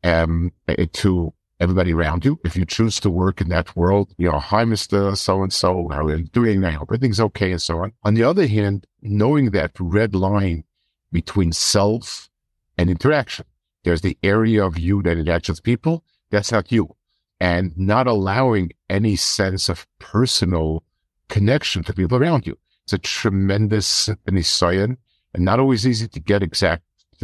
um, 0.05 0.53
eh, 0.69 0.87
to 0.93 1.35
everybody 1.59 1.93
around 1.93 2.25
you. 2.25 2.39
If 2.45 2.57
you 2.57 2.65
choose 2.65 3.01
to 3.01 3.11
work 3.11 3.41
in 3.41 3.49
that 3.49 3.77
world, 3.77 4.15
you 4.19 4.31
know, 4.31 4.39
hi, 4.39 4.65
Mr. 4.65 5.17
So 5.17 5.43
and 5.43 5.53
so, 5.53 5.89
how 5.91 6.07
are 6.07 6.17
you 6.17 6.25
doing? 6.25 6.65
I 6.65 6.71
hope 6.71 6.89
everything's 6.91 7.21
okay 7.21 7.53
and 7.53 7.61
so 7.61 7.83
on. 7.83 7.93
On 8.05 8.15
the 8.15 8.25
other 8.25 8.47
hand, 8.47 8.87
knowing 9.03 9.51
that 9.51 9.73
red 9.79 10.15
line 10.15 10.65
between 11.13 11.53
self 11.53 12.31
and 12.79 12.89
interaction, 12.89 13.47
there's 13.85 14.01
the 14.01 14.17
area 14.23 14.65
of 14.65 14.79
you 14.79 15.03
that 15.03 15.17
interacts 15.17 15.49
with 15.49 15.63
people 15.63 16.05
that's 16.31 16.53
not 16.53 16.73
you. 16.73 16.95
And 17.41 17.77
not 17.77 18.07
allowing 18.07 18.73
any 18.89 19.17
sense 19.17 19.69
of 19.69 19.87
personal 19.99 20.83
connection 21.29 21.83
to 21.85 21.95
people 21.95 22.19
around 22.19 22.47
you. 22.47 22.59
It's 22.85 22.93
a 22.93 22.99
tremendous 22.99 24.09
nisayan 24.29 24.97
and 25.33 25.45
not 25.45 25.61
always 25.61 25.87
easy 25.87 26.09
to 26.09 26.21
get 26.21 26.43
exact 26.43 26.83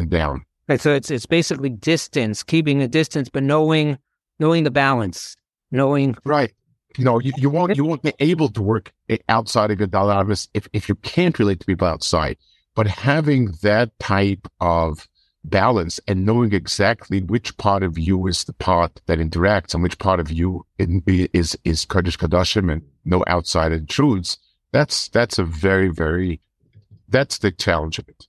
down. 0.09 0.45
Right. 0.69 0.81
So 0.81 0.95
it's 0.95 1.11
it's 1.11 1.27
basically 1.27 1.71
distance, 1.71 2.43
keeping 2.43 2.83
a 2.83 2.89
distance, 2.89 3.29
but 3.29 3.43
knowing 3.43 3.99
knowing 4.39 4.65
the 4.65 4.71
balance, 4.71 5.37
knowing 5.71 6.17
right. 6.25 6.53
You 6.99 7.05
know, 7.05 7.19
you, 7.19 7.33
you 7.37 7.51
won't 7.51 7.77
you 7.77 7.85
won't 7.85 8.03
be 8.03 8.15
able 8.21 8.49
to 8.51 8.63
work 8.63 8.93
outside 9.29 9.71
of 9.71 9.79
your 9.79 9.89
dalamis 9.89 10.49
if 10.55 10.69
if 10.73 10.89
you 10.89 10.95
can't 10.97 11.39
relate 11.39 11.61
to 11.61 11.67
people 11.67 11.87
outside. 11.87 12.37
But 12.75 12.87
having 12.87 13.53
that 13.63 13.99
type 13.99 14.47
of 14.61 15.07
balance 15.51 16.01
and 16.07 16.27
knowing 16.27 16.53
exactly 16.53 17.21
which 17.23 17.57
part 17.57 17.83
of 17.83 17.99
you 17.99 18.27
is 18.27 18.45
the 18.45 18.53
part 18.53 19.01
that 19.07 19.19
interacts 19.19 19.75
and 19.75 19.83
which 19.83 19.99
part 19.99 20.21
of 20.21 20.31
you 20.31 20.67
is 20.79 21.57
is 21.65 21.85
Kodesh 21.85 22.19
Kodashim 22.19 22.73
and 22.73 22.83
no 23.05 23.25
outside 23.27 23.73
intrudes. 23.73 24.39
That's 24.73 25.09
that's 25.09 25.39
a 25.39 25.45
very 25.45 25.89
very 25.89 26.41
that's 27.09 27.39
the 27.39 27.53
challenge 27.53 27.99
of 27.99 28.09
it. 28.09 28.27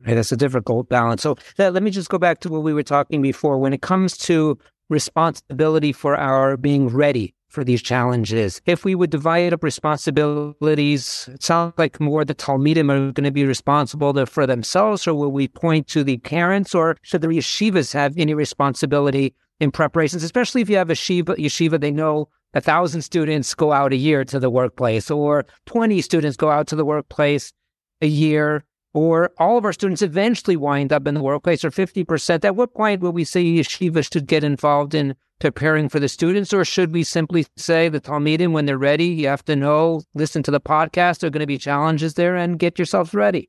That's 0.00 0.32
a 0.32 0.36
difficult 0.36 0.88
balance. 0.88 1.22
So 1.22 1.36
that, 1.56 1.74
let 1.74 1.82
me 1.82 1.90
just 1.90 2.08
go 2.08 2.18
back 2.18 2.40
to 2.40 2.48
what 2.48 2.62
we 2.62 2.72
were 2.72 2.82
talking 2.82 3.20
before. 3.20 3.58
When 3.58 3.72
it 3.72 3.82
comes 3.82 4.16
to 4.18 4.58
responsibility 4.88 5.92
for 5.92 6.16
our 6.16 6.56
being 6.56 6.88
ready 6.88 7.34
for 7.50 7.64
these 7.64 7.82
challenges. 7.82 8.62
If 8.64 8.84
we 8.84 8.94
would 8.94 9.10
divide 9.10 9.52
up 9.52 9.62
responsibilities, 9.62 11.28
it 11.32 11.42
sounds 11.42 11.74
like 11.76 12.00
more 12.00 12.24
the 12.24 12.34
Talmidim 12.34 12.90
are 12.90 13.12
going 13.12 13.24
to 13.24 13.30
be 13.30 13.44
responsible 13.44 14.24
for 14.26 14.46
themselves, 14.46 15.06
or 15.06 15.14
will 15.14 15.32
we 15.32 15.48
point 15.48 15.88
to 15.88 16.02
the 16.02 16.18
parents, 16.18 16.74
or 16.74 16.96
should 17.02 17.20
the 17.20 17.28
yeshivas 17.28 17.92
have 17.92 18.16
any 18.16 18.34
responsibility 18.34 19.34
in 19.58 19.70
preparations, 19.70 20.22
especially 20.22 20.62
if 20.62 20.70
you 20.70 20.76
have 20.76 20.90
a 20.90 20.94
yeshiva, 20.94 21.36
yeshiva 21.36 21.78
they 21.78 21.90
know 21.90 22.28
a 22.54 22.60
thousand 22.60 23.02
students 23.02 23.54
go 23.54 23.72
out 23.72 23.92
a 23.92 23.96
year 23.96 24.24
to 24.24 24.40
the 24.40 24.50
workplace, 24.50 25.10
or 25.10 25.44
20 25.66 26.00
students 26.00 26.36
go 26.36 26.50
out 26.50 26.66
to 26.68 26.76
the 26.76 26.84
workplace 26.84 27.52
a 28.00 28.06
year, 28.06 28.64
or 28.92 29.32
all 29.38 29.56
of 29.56 29.64
our 29.64 29.72
students 29.72 30.02
eventually 30.02 30.56
wind 30.56 30.92
up 30.92 31.06
in 31.06 31.14
the 31.14 31.22
workplace, 31.22 31.64
or 31.64 31.70
50%. 31.70 32.44
At 32.44 32.56
what 32.56 32.74
point 32.74 33.00
will 33.00 33.12
we 33.12 33.24
say 33.24 33.44
yeshiva 33.44 34.10
should 34.10 34.26
get 34.26 34.44
involved 34.44 34.94
in 34.94 35.14
preparing 35.38 35.88
for 35.88 35.98
the 35.98 36.08
students, 36.08 36.52
or 36.52 36.64
should 36.64 36.92
we 36.92 37.02
simply 37.02 37.46
say 37.56 37.88
the 37.88 38.00
Talmidim, 38.00 38.52
when 38.52 38.66
they're 38.66 38.78
ready, 38.78 39.06
you 39.06 39.26
have 39.28 39.44
to 39.46 39.56
know, 39.56 40.02
listen 40.14 40.42
to 40.42 40.50
the 40.50 40.60
podcast, 40.60 41.20
there 41.20 41.28
are 41.28 41.30
going 41.30 41.40
to 41.40 41.46
be 41.46 41.58
challenges 41.58 42.14
there, 42.14 42.36
and 42.36 42.58
get 42.58 42.78
yourselves 42.78 43.14
ready? 43.14 43.48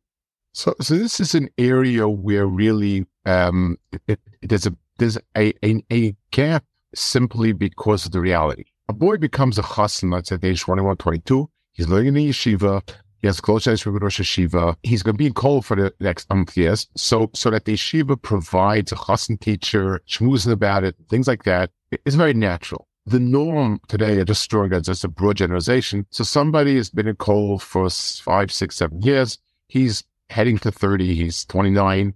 So, 0.53 0.74
so 0.81 0.95
this 0.95 1.19
is 1.19 1.36
an 1.36 1.50
area 1.57 2.07
where 2.07 2.45
really 2.45 3.05
um, 3.25 3.77
it, 4.07 4.19
there's 4.41 4.65
a 4.65 4.75
there's 4.98 5.17
a, 5.36 5.53
a, 5.65 5.83
a 5.91 6.15
gap 6.31 6.63
simply 6.93 7.53
because 7.53 8.05
of 8.05 8.12
the 8.12 8.19
reality. 8.19 8.65
A 8.89 8.93
boy 8.93 9.17
becomes 9.17 9.57
a 9.57 9.63
chassan, 9.63 10.12
let's 10.12 10.29
say 10.29 10.36
at 10.36 10.43
age 10.43 10.62
21, 10.62 10.98
22. 10.98 11.50
He's 11.71 11.88
learning 11.88 12.17
in 12.17 12.29
yeshiva. 12.29 12.81
He 13.22 13.28
has 13.28 13.40
ties 13.40 13.86
with 13.86 14.01
Rosh 14.01 14.20
Yeshiva. 14.20 14.75
He's 14.84 15.04
going 15.04 15.13
to 15.13 15.18
be 15.18 15.28
in 15.28 15.34
Kol 15.34 15.62
for 15.62 15.75
the 15.75 15.94
next 16.00 16.30
month 16.30 16.58
years. 16.58 16.88
So, 16.96 17.30
so 17.34 17.51
that 17.51 17.66
the 17.66 17.74
yeshiva 17.74 18.22
provides 18.22 18.92
a 18.92 18.96
chassan 18.96 19.40
teacher, 19.40 20.01
schmoozing 20.08 20.51
about 20.51 20.84
it, 20.84 20.96
things 21.10 21.28
like 21.28 21.44
that 21.44 21.70
it's 21.92 22.16
very 22.16 22.34
natural. 22.34 22.88
The 23.06 23.20
norm 23.20 23.82
today, 23.88 24.20
I 24.20 24.24
just 24.24 24.50
throwing 24.50 24.74
as 24.74 24.86
just 24.86 25.04
a 25.04 25.08
broad 25.08 25.38
generalization. 25.38 26.06
So 26.12 26.24
somebody 26.24 26.75
has 26.75 26.90
been 26.90 27.08
in 27.08 27.16
Kol 27.16 27.58
for 27.60 27.90
five, 27.90 28.51
six, 28.51 28.75
seven 28.78 29.01
years. 29.01 29.38
He's 29.68 30.04
heading 30.30 30.58
to 30.60 30.72
30. 30.72 31.16
He's 31.16 31.46
29. 31.46 32.13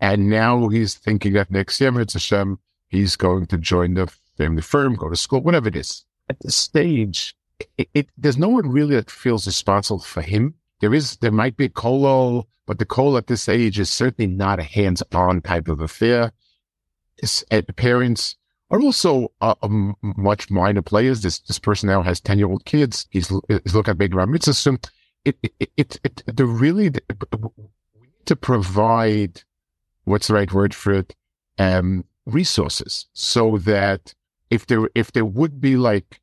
And 0.00 0.28
now 0.28 0.68
he's 0.68 0.94
thinking 0.94 1.32
that 1.34 1.50
next 1.50 1.80
year, 1.80 1.98
it's 2.00 2.12
Hashem, 2.12 2.58
he's 2.88 3.16
going 3.16 3.46
to 3.46 3.56
join 3.56 3.94
the 3.94 4.12
family 4.36 4.62
firm, 4.62 4.94
go 4.94 5.08
to 5.08 5.16
school, 5.16 5.40
whatever 5.40 5.68
it 5.68 5.76
is. 5.76 6.04
At 6.28 6.40
this 6.40 6.56
stage, 6.56 7.34
it, 7.76 7.88
it, 7.94 8.08
there's 8.16 8.38
no 8.38 8.48
one 8.48 8.68
really 8.68 8.96
that 8.96 9.10
feels 9.10 9.46
responsible 9.46 10.00
for 10.00 10.22
him. 10.22 10.54
There 10.80 10.94
is, 10.94 11.16
there 11.18 11.32
might 11.32 11.56
be 11.56 11.66
a 11.66 11.70
kolo, 11.70 12.46
but 12.66 12.78
the 12.78 12.84
kolo 12.84 13.16
at 13.16 13.26
this 13.26 13.48
age 13.48 13.78
is 13.78 13.90
certainly 13.90 14.30
not 14.30 14.58
a 14.58 14.64
hands-on 14.64 15.40
type 15.42 15.68
of 15.68 15.80
affair. 15.80 16.32
His, 17.16 17.44
parents 17.76 18.36
are 18.70 18.80
also 18.80 19.32
uh, 19.40 19.54
um, 19.62 19.96
much 20.02 20.50
minor 20.50 20.82
players. 20.82 21.22
This 21.22 21.38
this 21.40 21.58
person 21.58 21.88
now 21.88 22.02
has 22.02 22.20
ten 22.20 22.38
year 22.38 22.48
old 22.48 22.64
kids. 22.64 23.06
He's 23.10 23.28
he's 23.48 23.74
looking 23.74 23.92
at 23.92 23.98
big 23.98 24.12
mitzvahs. 24.12 24.56
So 24.56 24.76
it 25.24 25.38
it 25.42 25.70
it, 25.76 26.00
it 26.04 26.22
the 26.26 26.46
really 26.46 26.88
the, 26.88 27.02
we 27.94 28.06
need 28.08 28.26
to 28.26 28.36
provide 28.36 29.42
what's 30.04 30.28
the 30.28 30.34
right 30.34 30.52
word 30.52 30.74
for 30.74 30.92
it 30.92 31.14
um, 31.58 32.04
resources 32.26 33.06
so 33.12 33.58
that 33.58 34.14
if 34.50 34.66
there 34.66 34.88
if 34.94 35.12
there 35.12 35.24
would 35.24 35.60
be 35.60 35.76
like 35.76 36.20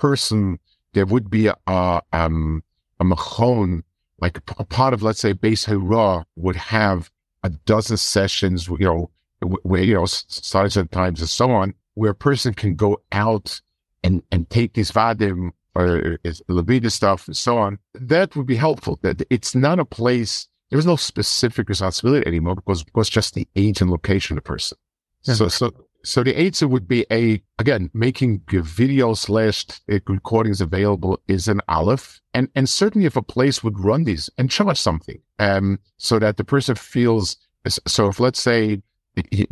person 0.00 0.58
there 0.92 1.06
would 1.06 1.28
be 1.30 1.46
a, 1.46 1.56
a 1.66 2.00
um 2.12 2.62
a 3.00 3.04
machon 3.04 3.82
like 4.18 4.38
a, 4.58 4.64
part 4.64 4.94
of 4.94 5.02
let's 5.02 5.20
say 5.20 5.34
Bais 5.34 5.66
Hora'ah 5.66 6.24
would 6.36 6.56
have 6.56 7.10
a 7.42 7.50
dozen 7.50 7.96
sessions 7.96 8.68
you 8.68 8.86
know 8.86 9.10
where, 9.40 9.82
you 9.82 9.94
know, 9.94 10.06
size 10.06 10.76
at 10.76 10.90
times 10.92 11.20
and 11.20 11.28
so 11.28 11.50
on, 11.50 11.74
where 11.94 12.10
a 12.10 12.14
person 12.14 12.54
can 12.54 12.74
go 12.74 13.00
out 13.12 13.60
and, 14.02 14.22
and 14.30 14.48
take 14.50 14.74
these 14.74 14.90
vadim 14.90 15.50
or 15.74 16.18
libido 16.48 16.88
stuff 16.88 17.26
and 17.26 17.36
so 17.36 17.58
on, 17.58 17.78
that 17.94 18.34
would 18.34 18.46
be 18.46 18.56
helpful. 18.56 18.98
That 19.02 19.22
it's 19.30 19.54
not 19.54 19.78
a 19.78 19.84
place, 19.84 20.48
there 20.70 20.78
is 20.78 20.86
no 20.86 20.96
specific 20.96 21.68
responsibility 21.68 22.26
anymore 22.26 22.54
because, 22.54 22.82
because 22.82 23.08
just 23.08 23.34
the 23.34 23.46
age 23.56 23.80
and 23.80 23.90
location 23.90 24.36
of 24.36 24.44
the 24.44 24.48
person. 24.48 24.78
Yeah. 25.24 25.34
So, 25.34 25.48
so, 25.48 25.85
so 26.04 26.22
the 26.22 26.38
answer 26.38 26.68
would 26.68 26.86
be 26.86 27.04
a, 27.10 27.42
again, 27.58 27.90
making 27.92 28.42
video 28.48 29.14
slash 29.14 29.66
recordings 29.88 30.60
available 30.60 31.20
is 31.28 31.48
an 31.48 31.60
aleph. 31.68 32.20
And, 32.34 32.48
and 32.54 32.68
certainly 32.68 33.06
if 33.06 33.16
a 33.16 33.22
place 33.22 33.64
would 33.64 33.80
run 33.80 34.04
these 34.04 34.30
and 34.38 34.50
charge 34.50 34.78
something, 34.78 35.20
um, 35.38 35.78
so 35.96 36.18
that 36.18 36.36
the 36.36 36.44
person 36.44 36.74
feels, 36.74 37.36
so 37.68 38.08
if 38.08 38.20
let's 38.20 38.42
say 38.42 38.82
he, 39.30 39.46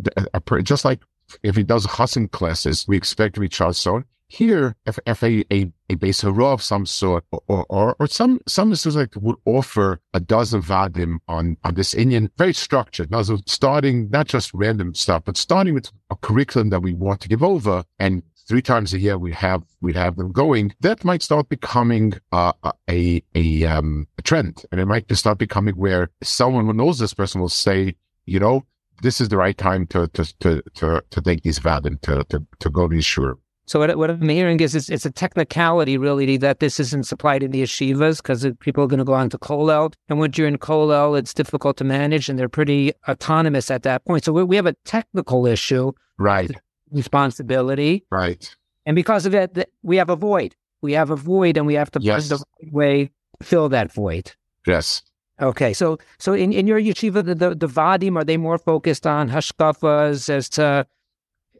just 0.62 0.84
like 0.84 1.00
if 1.42 1.56
he 1.56 1.62
does 1.62 1.86
chassan 1.86 2.30
classes, 2.30 2.86
we 2.86 2.96
expect 2.96 3.34
to 3.34 3.40
be 3.40 3.48
charged 3.48 3.78
so 3.78 3.96
on. 3.96 4.04
Here, 4.26 4.74
if, 4.86 4.98
if 5.06 5.22
a, 5.22 5.44
a, 5.52 5.70
a 5.90 5.96
bais 5.96 6.22
hora'ah 6.22 6.54
of 6.54 6.62
some 6.62 6.86
sort, 6.86 7.24
or, 7.30 7.66
or, 7.68 7.94
or 7.98 8.06
some, 8.06 8.40
some 8.46 8.74
like 8.86 9.14
would 9.16 9.36
offer 9.44 10.00
a 10.12 10.20
dozen 10.20 10.62
vadim 10.62 11.18
on, 11.28 11.56
on 11.62 11.74
this 11.74 11.94
inyan, 11.94 12.30
very 12.36 12.54
structured. 12.54 13.10
Now, 13.10 13.22
so 13.22 13.38
starting 13.46 14.10
not 14.10 14.26
just 14.26 14.52
random 14.54 14.94
stuff, 14.94 15.24
but 15.24 15.36
starting 15.36 15.74
with 15.74 15.90
a 16.10 16.16
curriculum 16.16 16.70
that 16.70 16.80
we 16.80 16.94
want 16.94 17.20
to 17.20 17.28
give 17.28 17.42
over 17.42 17.84
and 17.98 18.22
three 18.46 18.62
times 18.62 18.92
a 18.92 18.98
year 18.98 19.18
we 19.18 19.32
have 19.32 19.62
we 19.80 19.92
have 19.92 20.16
them 20.16 20.32
going, 20.32 20.74
that 20.80 21.04
might 21.04 21.22
start 21.22 21.48
becoming 21.48 22.14
uh, 22.32 22.52
a 22.88 23.22
a 23.34 23.64
um, 23.64 24.06
a 24.18 24.22
trend, 24.22 24.64
and 24.70 24.80
it 24.80 24.86
might 24.86 25.10
start 25.16 25.38
becoming 25.38 25.74
where 25.74 26.10
someone 26.22 26.66
who 26.66 26.72
knows 26.72 26.98
this 26.98 27.14
person 27.14 27.40
will 27.40 27.48
say, 27.48 27.94
you 28.26 28.38
know, 28.38 28.64
this 29.02 29.20
is 29.20 29.28
the 29.28 29.36
right 29.36 29.56
time 29.56 29.86
to 29.88 30.08
to 30.08 30.24
to 30.40 30.62
to, 30.74 31.02
to 31.10 31.20
take 31.20 31.42
these 31.42 31.58
VAD 31.58 31.86
and 31.86 32.02
to, 32.02 32.24
to 32.24 32.46
to 32.60 32.70
go 32.70 32.88
to 32.88 33.00
sure. 33.00 33.38
So 33.66 33.78
what, 33.78 33.96
what 33.96 34.10
I'm 34.10 34.28
hearing 34.28 34.60
is 34.60 34.74
it's, 34.74 34.90
it's, 34.90 35.06
a 35.06 35.10
technicality 35.10 35.96
really 35.96 36.36
that 36.36 36.60
this 36.60 36.78
isn't 36.78 37.06
supplied 37.06 37.42
in 37.42 37.50
the 37.50 37.62
yeshivas 37.62 38.18
because 38.18 38.46
people 38.60 38.84
are 38.84 38.86
going 38.86 38.98
to 38.98 39.04
go 39.04 39.14
on 39.14 39.30
to 39.30 39.38
Kollel. 39.38 39.94
And 40.08 40.18
once 40.18 40.36
you're 40.36 40.48
in 40.48 40.58
Kollel, 40.58 41.18
it's 41.18 41.32
difficult 41.32 41.78
to 41.78 41.84
manage 41.84 42.28
and 42.28 42.38
they're 42.38 42.48
pretty 42.48 42.92
autonomous 43.08 43.70
at 43.70 43.82
that 43.84 44.04
point. 44.04 44.24
So 44.24 44.32
we, 44.32 44.44
we 44.44 44.56
have 44.56 44.66
a 44.66 44.74
technical 44.84 45.46
issue. 45.46 45.92
Right. 46.18 46.50
Responsibility. 46.90 48.04
Right. 48.10 48.54
And 48.84 48.94
because 48.94 49.24
of 49.24 49.34
it, 49.34 49.70
we 49.82 49.96
have 49.96 50.10
a 50.10 50.16
void. 50.16 50.54
We 50.82 50.92
have 50.92 51.08
a 51.08 51.16
void 51.16 51.56
and 51.56 51.66
we 51.66 51.74
have 51.74 51.90
to 51.92 52.00
yes. 52.02 52.28
find 52.28 52.38
the 52.38 52.44
right 52.62 52.72
way 52.72 53.10
fill 53.42 53.70
that 53.70 53.92
void. 53.92 54.32
Yes. 54.66 55.02
Okay, 55.40 55.72
so 55.72 55.98
so 56.18 56.32
in, 56.32 56.52
in 56.52 56.68
your 56.68 56.80
yeshiva, 56.80 57.24
the, 57.24 57.34
the, 57.34 57.54
the 57.56 57.66
vadim 57.66 58.16
are 58.16 58.22
they 58.22 58.36
more 58.36 58.56
focused 58.56 59.04
on 59.04 59.28
hashkafas 59.28 60.28
as 60.30 60.48
to 60.50 60.86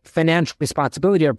financial 0.05 0.57
responsibility 0.61 1.27
or 1.27 1.35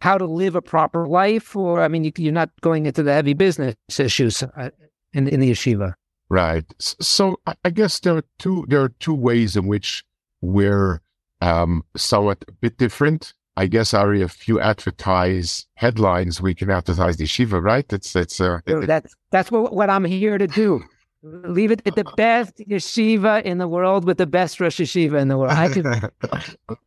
how 0.00 0.18
to 0.18 0.26
live 0.26 0.56
a 0.56 0.62
proper 0.62 1.06
life? 1.06 1.54
Or, 1.54 1.82
I 1.82 1.88
mean, 1.88 2.04
you, 2.04 2.28
are 2.28 2.32
not 2.32 2.50
going 2.60 2.86
into 2.86 3.02
the 3.02 3.12
heavy 3.12 3.34
business 3.34 3.76
issues 3.98 4.42
uh, 4.42 4.70
in, 5.12 5.28
in 5.28 5.40
the 5.40 5.50
yeshiva. 5.50 5.94
Right. 6.28 6.64
So 6.78 7.38
I 7.64 7.70
guess 7.70 8.00
there 8.00 8.16
are 8.16 8.24
two, 8.38 8.64
there 8.68 8.82
are 8.82 8.88
two 8.88 9.14
ways 9.14 9.54
in 9.56 9.66
which 9.66 10.02
we're 10.40 11.02
um, 11.40 11.84
somewhat 11.96 12.44
a 12.48 12.52
bit 12.52 12.78
different. 12.78 13.34
I 13.54 13.66
guess, 13.66 13.92
Ari, 13.92 14.22
if 14.22 14.48
you 14.48 14.58
advertise 14.58 15.66
headlines, 15.74 16.40
we 16.40 16.54
can 16.54 16.70
advertise 16.70 17.18
the 17.18 17.24
yeshiva, 17.24 17.62
right? 17.62 17.92
It's, 17.92 18.16
it's, 18.16 18.40
uh, 18.40 18.60
it, 18.64 18.86
that's, 18.86 19.14
that's 19.30 19.50
what, 19.50 19.74
what 19.74 19.90
I'm 19.90 20.04
here 20.04 20.38
to 20.38 20.46
do. 20.46 20.82
Leave 21.24 21.70
it 21.70 21.82
at 21.86 21.94
the 21.94 22.04
best 22.16 22.56
yeshiva 22.58 23.42
in 23.42 23.58
the 23.58 23.68
world 23.68 24.04
with 24.04 24.18
the 24.18 24.26
best 24.26 24.58
Rosh 24.58 24.80
Yeshiva 24.80 25.20
in 25.20 25.28
the 25.28 25.38
world. 25.38 25.52
I 25.52 25.68
can, 25.72 26.10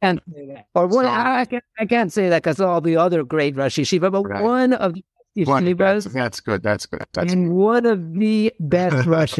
and 0.02 0.22
or 0.74 0.88
one, 0.88 1.06
I, 1.06 1.46
can't, 1.46 1.64
I 1.80 1.86
can't 1.86 2.12
say 2.12 2.28
that 2.28 2.44
because 2.44 2.60
all 2.60 2.82
the 2.82 2.98
other 2.98 3.24
great 3.24 3.56
Rosh 3.56 3.80
Yeshiva, 3.80 4.12
but 4.12 4.24
right. 4.24 4.44
one 4.44 4.74
of 4.74 4.94
the 4.94 5.06
yeshivas. 5.38 5.48
One, 5.48 5.76
that's, 5.78 6.06
that's, 6.06 6.40
good. 6.42 6.64
That's 6.64 6.86
good. 6.86 7.06
That's 7.14 7.32
and 7.32 7.48
good. 7.48 7.54
one 7.54 7.86
of 7.86 8.14
the 8.14 8.54
best 8.60 9.06
Rosh 9.08 9.40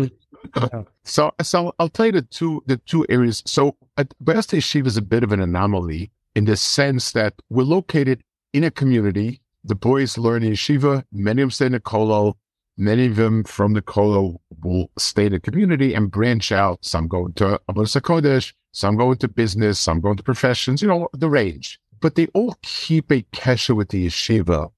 So, 1.04 1.34
so 1.42 1.76
I'll 1.78 1.90
tell 1.90 2.06
you 2.06 2.14
the 2.14 2.22
two 2.22 2.64
the 2.66 2.78
two 2.78 3.06
areas. 3.10 3.44
So, 3.46 3.76
Best 4.22 4.52
Yeshiva 4.52 4.88
is 4.88 4.96
a 4.96 5.02
bit 5.02 5.24
of 5.24 5.34
an 5.34 5.42
anomaly 5.42 6.12
in 6.36 6.46
the 6.46 6.56
sense 6.56 7.12
that 7.12 7.34
we're 7.50 7.64
located 7.64 8.24
in 8.54 8.64
a 8.64 8.72
community. 8.72 9.42
The 9.64 9.76
boys 9.76 10.18
learn 10.18 10.44
in 10.44 10.54
yeshiva. 10.54 11.04
Many 11.12 11.42
of 11.42 11.48
them 11.48 11.52
stay 11.52 11.66
in 11.66 11.74
a 11.74 11.80
kollel 11.80 12.36
Many 12.78 13.06
of 13.06 13.16
them 13.16 13.44
from 13.46 13.74
the 13.74 13.82
Kollel 13.82 14.38
will 14.62 14.92
stay 14.98 15.28
in 15.28 15.32
the 15.32 15.40
community 15.40 15.94
and 15.94 16.12
branch 16.12 16.52
out. 16.52 16.84
Some 16.84 17.08
go 17.08 17.28
into 17.28 17.60
Avodas 17.70 18.02
Kodesh, 18.02 18.54
some 18.74 18.98
go 18.98 19.14
into 19.14 19.30
business, 19.30 19.80
some 19.80 20.02
go 20.02 20.12
into 20.12 20.24
professions, 20.24 20.82
you 20.82 20.90
know, 20.90 21.08
the 21.14 21.30
range. 21.30 21.80
But 22.02 22.16
they 22.16 22.28
all 22.28 22.58
keep 22.62 23.12
a 23.12 23.22
kesher 23.32 23.76
with 23.76 23.90
the 23.90 24.08
yeshiva. 24.08 24.72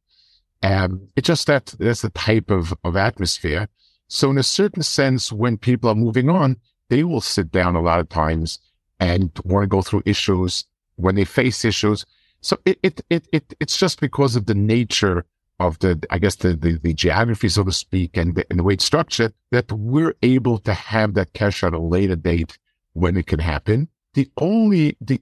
And 0.61 1.09
it's 1.15 1.27
just 1.27 1.47
that 1.47 1.73
that's 1.79 2.03
the 2.03 2.09
type 2.11 2.51
of, 2.51 2.73
of 2.83 2.95
atmosphere. 2.95 3.67
So 4.07 4.29
in 4.29 4.37
a 4.37 4.43
certain 4.43 4.83
sense, 4.83 5.31
when 5.31 5.57
people 5.57 5.89
are 5.89 5.95
moving 5.95 6.29
on, 6.29 6.57
they 6.89 7.03
will 7.03 7.21
sit 7.21 7.51
down 7.51 7.75
a 7.75 7.81
lot 7.81 7.99
of 7.99 8.09
times 8.09 8.59
and 8.99 9.31
want 9.43 9.63
to 9.63 9.67
go 9.67 9.81
through 9.81 10.03
issues 10.05 10.65
when 10.95 11.15
they 11.15 11.25
face 11.25 11.65
issues. 11.65 12.05
So 12.41 12.57
it, 12.65 12.79
it, 12.83 13.01
it, 13.09 13.27
it, 13.33 13.53
it's 13.59 13.77
just 13.77 13.99
because 13.99 14.35
of 14.35 14.45
the 14.45 14.55
nature 14.55 15.25
of 15.59 15.79
the, 15.79 16.01
I 16.09 16.19
guess 16.19 16.35
the, 16.35 16.55
the, 16.55 16.77
the 16.77 16.93
geography, 16.93 17.49
so 17.49 17.63
to 17.63 17.71
speak, 17.71 18.17
and 18.17 18.35
the, 18.35 18.45
and 18.49 18.59
the 18.59 18.63
way 18.63 18.75
it's 18.75 18.85
structured, 18.85 19.33
that 19.51 19.71
we're 19.71 20.15
able 20.21 20.59
to 20.59 20.73
have 20.73 21.13
that 21.15 21.33
cash 21.33 21.63
at 21.63 21.73
a 21.73 21.79
later 21.79 22.15
date 22.15 22.57
when 22.93 23.17
it 23.17 23.27
can 23.27 23.39
happen. 23.39 23.87
The 24.13 24.29
only, 24.37 24.97
the, 25.01 25.21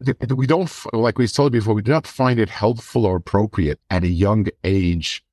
the, 0.00 0.34
we 0.36 0.46
don't, 0.46 0.70
like 0.92 1.18
we 1.18 1.26
told 1.28 1.52
before, 1.52 1.74
we 1.74 1.82
do 1.82 1.92
not 1.92 2.06
find 2.06 2.38
it 2.38 2.48
helpful 2.48 3.06
or 3.06 3.16
appropriate 3.16 3.80
at 3.90 4.04
a 4.04 4.08
young 4.08 4.46
age 4.64 5.24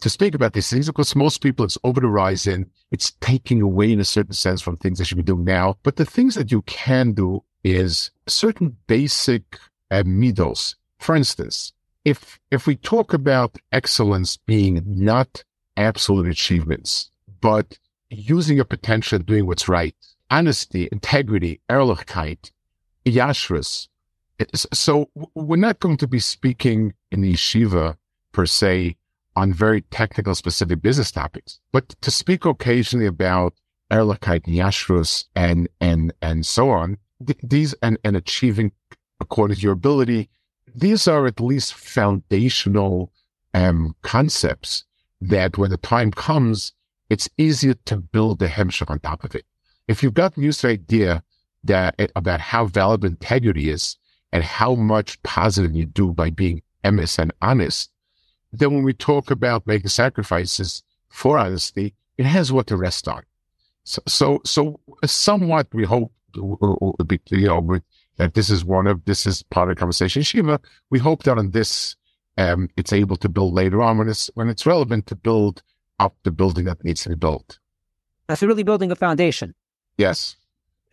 to 0.00 0.10
speak 0.10 0.34
about 0.34 0.52
these 0.52 0.68
things 0.68 0.86
because 0.86 1.16
most 1.16 1.42
people 1.42 1.64
it's 1.64 1.78
over 1.84 2.00
the 2.00 2.06
horizon. 2.06 2.70
It's 2.90 3.12
taking 3.20 3.62
away 3.62 3.92
in 3.92 4.00
a 4.00 4.04
certain 4.04 4.34
sense 4.34 4.60
from 4.60 4.76
things 4.76 4.98
they 4.98 5.04
should 5.04 5.16
be 5.16 5.22
doing 5.22 5.44
now. 5.44 5.76
But 5.82 5.96
the 5.96 6.04
things 6.04 6.34
that 6.34 6.52
you 6.52 6.62
can 6.62 7.12
do 7.12 7.42
is 7.64 8.10
certain 8.26 8.76
basic 8.86 9.58
uh, 9.90 10.02
middles. 10.04 10.76
For 10.98 11.16
instance, 11.16 11.72
if 12.04 12.38
if 12.50 12.66
we 12.66 12.76
talk 12.76 13.12
about 13.14 13.56
excellence 13.72 14.36
being 14.36 14.82
not 14.86 15.44
absolute 15.76 16.26
achievements, 16.26 17.10
but 17.40 17.78
using 18.10 18.56
your 18.56 18.64
potential, 18.64 19.18
doing 19.18 19.46
what's 19.46 19.68
right, 19.68 19.96
honesty, 20.30 20.88
integrity, 20.92 21.60
ehrlichkeit, 21.70 22.50
yashrus. 23.04 23.88
So 24.72 25.08
we're 25.34 25.56
not 25.56 25.80
going 25.80 25.96
to 25.98 26.08
be 26.08 26.18
speaking 26.18 26.94
in 27.10 27.22
the 27.22 27.34
yeshiva 27.34 27.96
per 28.32 28.46
se 28.46 28.96
on 29.36 29.52
very 29.52 29.82
technical, 29.82 30.34
specific 30.34 30.82
business 30.82 31.10
topics, 31.10 31.60
but 31.72 31.88
to 32.02 32.10
speak 32.10 32.44
occasionally 32.44 33.06
about 33.06 33.54
ehrlichkeit 33.90 34.46
and 34.46 34.56
yashrus 34.56 35.24
and 35.34 35.68
and 35.80 36.12
and 36.20 36.46
so 36.46 36.70
on. 36.70 36.98
Th- 37.24 37.38
these 37.42 37.74
and 37.82 37.98
and 38.04 38.16
achieving 38.16 38.72
according 39.20 39.56
to 39.56 39.62
your 39.62 39.72
ability 39.72 40.28
these 40.74 41.06
are 41.06 41.26
at 41.26 41.40
least 41.40 41.74
foundational 41.74 43.12
um, 43.52 43.94
concepts 44.02 44.84
that 45.20 45.56
when 45.56 45.70
the 45.70 45.76
time 45.76 46.10
comes, 46.10 46.72
it's 47.08 47.28
easier 47.38 47.74
to 47.84 47.96
build 47.96 48.38
the 48.38 48.48
hemshech 48.48 48.90
on 48.90 48.98
top 49.00 49.24
of 49.24 49.34
it. 49.34 49.44
If 49.86 50.02
you've 50.02 50.14
gotten 50.14 50.42
used 50.42 50.60
to 50.60 50.66
the 50.68 50.72
idea 50.72 51.22
that 51.64 51.94
eh, 51.98 52.08
about 52.16 52.40
how 52.40 52.66
valuable 52.66 53.06
integrity 53.06 53.70
is 53.70 53.96
and 54.32 54.42
how 54.42 54.74
much 54.74 55.22
positive 55.22 55.74
you 55.74 55.86
do 55.86 56.12
by 56.12 56.30
being 56.30 56.62
emes 56.82 57.18
and 57.18 57.32
honest, 57.40 57.90
then 58.52 58.72
when 58.72 58.82
we 58.82 58.92
talk 58.92 59.30
about 59.30 59.66
making 59.66 59.88
sacrifices 59.88 60.82
for 61.08 61.38
honesty, 61.38 61.94
it 62.18 62.26
has 62.26 62.52
what 62.52 62.66
to 62.68 62.76
rest 62.76 63.08
on. 63.08 63.22
So, 63.84 64.02
so, 64.06 64.40
so 64.44 64.80
somewhat 65.04 65.68
we 65.72 65.84
hope, 65.84 66.12
uh, 66.36 66.52
uh, 66.62 66.92
uh, 67.00 67.16
you 67.30 67.46
know, 67.46 67.80
that 68.16 68.34
this 68.34 68.50
is 68.50 68.64
one 68.64 68.86
of 68.86 69.04
this 69.04 69.26
is 69.26 69.42
part 69.42 69.68
of 69.68 69.76
the 69.76 69.80
conversation. 69.80 70.22
Shiva, 70.22 70.60
we 70.90 70.98
hope 70.98 71.24
that 71.24 71.38
on 71.38 71.50
this 71.50 71.96
um, 72.36 72.68
it's 72.76 72.92
able 72.92 73.16
to 73.16 73.28
build 73.28 73.54
later 73.54 73.82
on 73.82 73.98
when 73.98 74.08
it's 74.08 74.30
when 74.34 74.48
it's 74.48 74.66
relevant 74.66 75.06
to 75.06 75.16
build 75.16 75.62
up 76.00 76.14
the 76.24 76.30
building 76.30 76.64
that 76.64 76.82
needs 76.84 77.02
to 77.02 77.10
be 77.10 77.14
built. 77.14 77.58
That's 78.26 78.42
really 78.42 78.62
building 78.62 78.90
a 78.90 78.96
foundation. 78.96 79.54
Yes. 79.96 80.36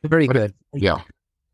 Very 0.03 0.27
but 0.27 0.34
good. 0.34 0.53
It, 0.73 0.81
yeah. 0.84 1.01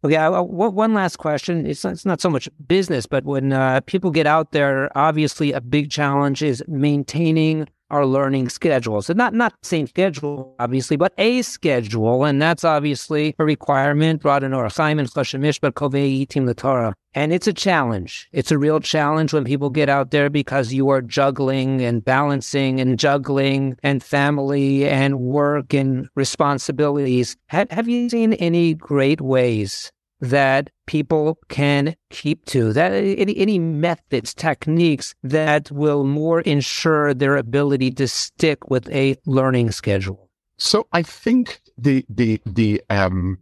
Okay. 0.04 0.18
One 0.28 0.94
last 0.94 1.18
question. 1.18 1.66
It's 1.66 1.84
not, 1.84 1.94
it's 1.94 2.06
not 2.06 2.22
so 2.22 2.30
much 2.30 2.50
business, 2.68 3.06
but 3.06 3.26
when 3.26 3.54
uh, 3.54 3.82
people 3.86 4.12
get 4.12 4.28
out 4.28 4.52
there, 4.52 4.96
obviously 4.98 5.54
a 5.54 5.62
big 5.62 5.90
challenge 5.90 6.44
is 6.44 6.64
maintaining 6.68 7.68
our 7.90 8.06
learning 8.06 8.50
schedule. 8.50 9.02
So 9.02 9.14
not 9.14 9.34
not 9.34 9.54
same 9.64 9.88
schedule, 9.88 10.56
obviously, 10.60 10.98
but 10.98 11.14
a 11.18 11.42
schedule, 11.42 12.24
and 12.24 12.42
that's 12.42 12.64
obviously 12.64 13.36
a 13.40 13.46
requirement 13.46 14.22
brought 14.22 14.44
in 14.44 14.52
Orach 14.52 14.78
Chaim 14.78 15.00
and 15.00 15.10
Chashemish, 15.10 15.60
Kovei 15.60 16.28
Team 16.28 16.46
the 16.46 16.54
Torah. 16.54 16.94
And 17.14 17.34
it's 17.34 17.48
a 17.48 17.54
challenge. 17.54 18.30
It's 18.32 18.52
a 18.52 18.60
real 18.60 18.80
challenge 18.80 19.34
when 19.34 19.44
people 19.44 19.72
get 19.72 19.90
out 19.90 20.12
there 20.12 20.30
because 20.30 20.72
you 20.72 20.90
are 20.90 21.02
juggling 21.02 21.82
and 21.82 22.06
balancing 22.06 22.80
and 22.80 23.00
juggling 23.00 23.76
and 23.82 24.04
family 24.04 24.88
and 24.88 25.20
work 25.20 25.74
and 25.74 26.10
responsibilities. 26.16 27.36
Have, 27.48 27.72
have 27.72 27.88
you 27.88 28.10
seen 28.10 28.34
any 28.34 28.76
great 28.76 29.20
ways 29.20 29.92
that 30.20 30.70
people 30.86 31.38
can 31.50 31.96
keep 32.10 32.46
to 32.46 32.74
that 32.74 32.92
any, 32.92 33.38
any 33.38 33.60
methods 33.60 34.34
techniques 34.34 35.14
that 35.24 35.72
will 35.72 36.04
more 36.04 36.42
ensure 36.42 37.14
their 37.14 37.38
ability 37.38 37.92
to 37.92 38.08
stick 38.08 38.70
with 38.70 38.90
a 38.90 39.16
learning 39.26 39.72
schedule. 39.72 40.30
So 40.58 40.88
i 40.92 41.04
think 41.04 41.62
the 41.78 42.06
the 42.10 42.42
the 42.46 42.82
um 42.90 43.38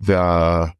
the 0.00 0.72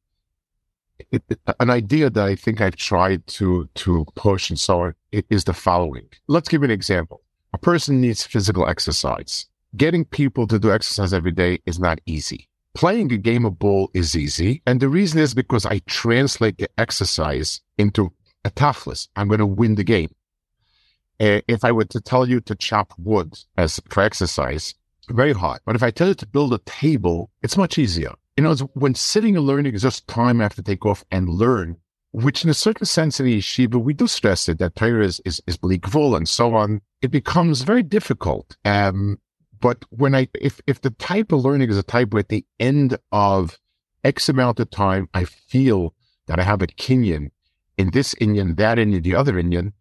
it, 1.13 1.23
an 1.59 1.71
idea 1.71 2.11
that 2.11 2.25
i 2.25 2.35
think 2.35 2.61
i've 2.61 2.77
tried 2.77 3.27
to 3.27 3.69
to 3.75 4.07
push 4.15 4.51
and 4.51 4.59
so 4.59 4.83
on 4.83 4.95
is 5.13 5.45
the 5.45 5.55
following. 5.55 6.09
Let's 6.29 6.49
give 6.49 6.63
an 6.63 6.71
example. 6.71 7.23
A 7.53 7.59
person 7.59 8.01
needs 8.01 8.25
physical 8.25 8.69
exercise. 8.69 9.47
Getting 9.77 10.05
people 10.05 10.47
to 10.49 10.59
do 10.59 10.73
exercise 10.73 11.13
every 11.13 11.33
day 11.33 11.61
is 11.67 11.79
not 11.79 12.01
easy 12.07 12.50
Playing 12.75 13.13
a 13.13 13.19
game 13.19 13.45
of 13.45 13.59
ball 13.59 13.91
is 13.95 14.17
easy. 14.17 14.63
And 14.67 14.81
the 14.81 14.89
reason 14.89 15.21
is 15.21 15.35
because 15.35 15.67
I 15.67 15.81
translate 15.87 16.59
the 16.59 16.69
exercise 16.79 17.61
into 17.79 18.13
a 18.45 18.51
toughness. 18.51 19.09
I'm 19.17 19.29
going 19.29 19.41
to 19.41 19.47
win 19.47 19.75
the 19.75 19.85
game. 19.85 20.15
Uh, 21.19 21.41
if 21.49 21.65
I 21.65 21.73
were 21.73 21.85
to 21.85 22.01
tell 22.01 22.27
you 22.29 22.41
to 22.41 22.55
chop 22.55 22.95
wood 22.97 23.39
as 23.59 23.81
for 23.91 24.03
exercise, 24.03 24.75
very 25.11 25.33
hard. 25.33 25.61
But 25.67 25.77
if 25.77 25.83
I 25.83 25.91
tell 25.91 26.09
you 26.09 26.15
to 26.15 26.27
build 26.27 26.55
a 26.55 26.59
table, 26.65 27.31
it's 27.43 27.57
much 27.57 27.77
easier. 27.79 28.15
You 28.37 28.45
know, 28.45 28.55
when 28.75 28.95
sitting 28.95 29.37
and 29.37 29.47
learning 29.47 29.75
is 29.75 29.83
just 29.83 30.09
time 30.09 30.41
I 30.41 30.45
have 30.45 30.55
to 30.55 30.63
take 30.63 30.87
off 30.87 31.05
and 31.11 31.29
learn, 31.29 31.77
which 32.13 32.43
in 32.45 32.51
a 32.51 32.55
certain 32.55 32.87
sense 32.87 33.21
in 33.21 33.27
yeshiva, 33.27 33.83
we 33.83 33.93
do 33.93 34.07
stress 34.07 34.49
it, 34.49 34.59
that 34.59 34.77
Torah 34.77 35.05
is, 35.05 35.21
is, 35.27 35.43
is 35.47 35.59
blikvul 35.59 36.17
and 36.17 36.29
so 36.29 36.55
on. 36.55 36.81
It 37.03 37.11
becomes 37.11 37.63
very 37.63 37.83
difficult. 37.83 38.57
Um, 38.65 39.19
but 39.61 39.85
when 39.91 40.15
I, 40.15 40.29
if, 40.41 40.61
if 40.67 40.81
the 40.81 40.91
type 40.91 41.33
of 41.33 41.45
learning 41.45 41.71
is 41.71 41.79
a 41.79 41.83
type 41.83 42.13
where 42.13 42.21
at 42.21 42.29
the 42.29 42.45
end 42.59 42.97
of 43.13 43.59
X 44.03 44.29
amount 44.29 44.61
of 44.61 44.71
time, 44.71 45.09
I 45.13 45.25
feel 45.25 45.95
that 46.27 46.39
I 46.41 46.43
have 46.45 46.63
a 46.63 46.67
kinyan 46.67 47.31
in 47.77 47.91
this 47.91 48.15
inyan, 48.15 48.57
that 48.57 48.79
inyan, 48.79 49.03
the 49.03 49.15
other 49.15 49.35
inyan, 49.35 49.73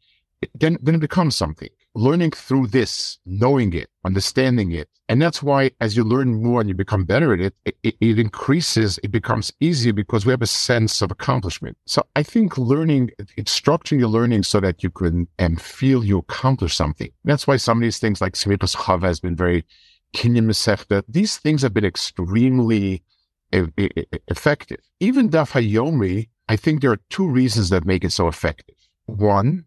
then, 0.54 0.78
then 0.82 0.96
it 0.96 1.02
becomes 1.02 1.36
something. 1.36 1.70
Learning 1.96 2.32
through 2.32 2.68
this, 2.68 3.18
knowing 3.26 3.74
it, 3.74 3.90
understanding 4.06 4.72
it. 4.72 4.88
And 5.10 5.20
that's 5.20 5.42
why 5.42 5.72
as 5.82 5.98
you 5.98 6.04
learn 6.04 6.44
more 6.44 6.62
and 6.62 6.70
you 6.70 6.76
become 6.76 7.04
better 7.04 7.34
at 7.34 7.40
it, 7.40 7.56
it, 7.66 7.96
it, 8.00 8.20
increases, 8.20 9.00
it 9.04 9.12
becomes 9.12 9.52
easier 9.60 9.92
because 9.92 10.24
we 10.24 10.32
have 10.32 10.44
a 10.44 10.48
sense 10.48 11.02
of 11.02 11.10
accomplishment. 11.10 11.78
So 11.88 12.04
I 12.16 12.22
think 12.22 12.60
learning, 12.60 13.10
it's 13.36 13.60
structuring 13.60 14.00
your 14.00 14.10
learning 14.10 14.44
so 14.44 14.60
that 14.60 14.84
you 14.84 14.92
can 14.92 15.28
um, 15.40 15.56
feel 15.56 16.06
you 16.06 16.20
accomplish 16.20 16.76
something. 16.76 17.10
That's 17.24 17.48
why 17.48 17.58
some 17.58 17.80
of 17.80 17.82
these 17.82 17.98
things 17.98 18.22
like 18.22 18.34
Semichas 18.34 18.76
Chaver 18.76 19.04
has 19.04 19.20
been 19.20 19.36
very 19.36 19.66
Kinyan. 20.14 21.04
These 21.10 21.38
things 21.38 21.64
have 21.64 21.74
been 21.74 21.86
extremely 21.86 23.04
effective. 23.52 24.80
Even 25.00 25.30
Daf 25.30 25.52
Hayomi, 25.52 26.30
I 26.48 26.56
think 26.56 26.82
there 26.82 26.92
are 26.92 27.00
two 27.10 27.28
reasons 27.28 27.70
that 27.70 27.86
make 27.86 28.04
it 28.04 28.12
so 28.12 28.28
effective. 28.28 28.76
One, 29.06 29.66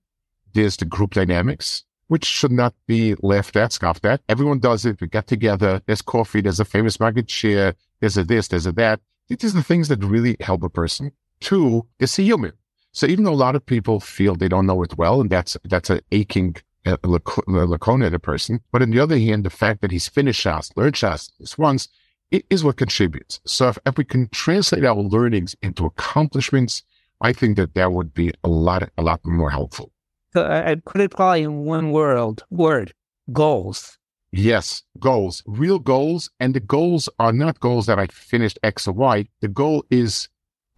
there's 0.54 0.76
the 0.76 0.84
group 0.84 1.14
dynamics, 1.14 1.84
which 2.12 2.26
should 2.26 2.52
not 2.52 2.74
be 2.86 3.14
left 3.22 3.56
at, 3.56 3.72
scoffed 3.72 4.04
at. 4.04 4.20
Everyone 4.28 4.58
does 4.58 4.84
it. 4.84 5.00
We 5.00 5.06
get 5.06 5.26
together. 5.26 5.80
There's 5.86 6.02
coffee. 6.02 6.42
There's 6.42 6.60
a 6.60 6.66
famous 6.66 7.00
market 7.00 7.30
share. 7.30 7.74
There's 8.00 8.18
a 8.18 8.24
this, 8.24 8.48
there's 8.48 8.66
a 8.66 8.72
that. 8.72 9.00
These 9.28 9.54
are 9.54 9.56
the 9.56 9.62
things 9.62 9.88
that 9.88 10.04
really 10.04 10.36
help 10.40 10.62
a 10.62 10.68
person. 10.68 11.12
Two, 11.40 11.86
it's 11.98 12.18
a 12.18 12.22
human. 12.22 12.52
So 12.92 13.06
even 13.06 13.24
though 13.24 13.32
a 13.32 13.44
lot 13.46 13.56
of 13.56 13.64
people 13.64 13.98
feel 13.98 14.34
they 14.34 14.48
don't 14.48 14.66
know 14.66 14.82
it 14.82 14.98
well, 14.98 15.22
and 15.22 15.30
that's, 15.30 15.56
that's 15.64 15.88
an 15.88 16.00
aching 16.12 16.56
uh, 16.84 16.98
lacona 16.98 18.06
in 18.08 18.14
a 18.14 18.18
person. 18.18 18.60
But 18.70 18.82
on 18.82 18.90
the 18.90 19.00
other 19.00 19.18
hand, 19.18 19.46
the 19.46 19.48
fact 19.48 19.80
that 19.80 19.90
he's 19.90 20.08
finished 20.08 20.44
Shas, 20.44 20.70
learned 20.76 20.96
Shas 20.96 21.30
this 21.40 21.56
once, 21.56 21.88
it 22.30 22.44
is 22.50 22.62
what 22.62 22.76
contributes. 22.76 23.40
So 23.46 23.70
if, 23.70 23.78
if 23.86 23.96
we 23.96 24.04
can 24.04 24.28
translate 24.28 24.84
our 24.84 24.96
learnings 24.96 25.56
into 25.62 25.86
accomplishments, 25.86 26.82
I 27.22 27.32
think 27.32 27.56
that 27.56 27.72
that 27.72 27.92
would 27.92 28.12
be 28.12 28.32
a 28.44 28.50
lot, 28.50 28.90
a 28.98 29.02
lot 29.02 29.24
more 29.24 29.48
helpful. 29.48 29.92
I'd 30.34 30.84
put 30.84 31.00
it 31.00 31.10
probably 31.10 31.42
in 31.42 31.64
one 31.64 31.90
word, 31.90 32.42
word, 32.50 32.92
goals. 33.32 33.98
Yes, 34.32 34.82
goals, 34.98 35.42
real 35.46 35.78
goals. 35.78 36.30
And 36.40 36.54
the 36.54 36.60
goals 36.60 37.08
are 37.18 37.32
not 37.32 37.60
goals 37.60 37.86
that 37.86 37.98
I 37.98 38.06
finished 38.06 38.58
X 38.62 38.88
or 38.88 38.92
Y. 38.92 39.26
The 39.40 39.48
goal 39.48 39.84
is 39.90 40.28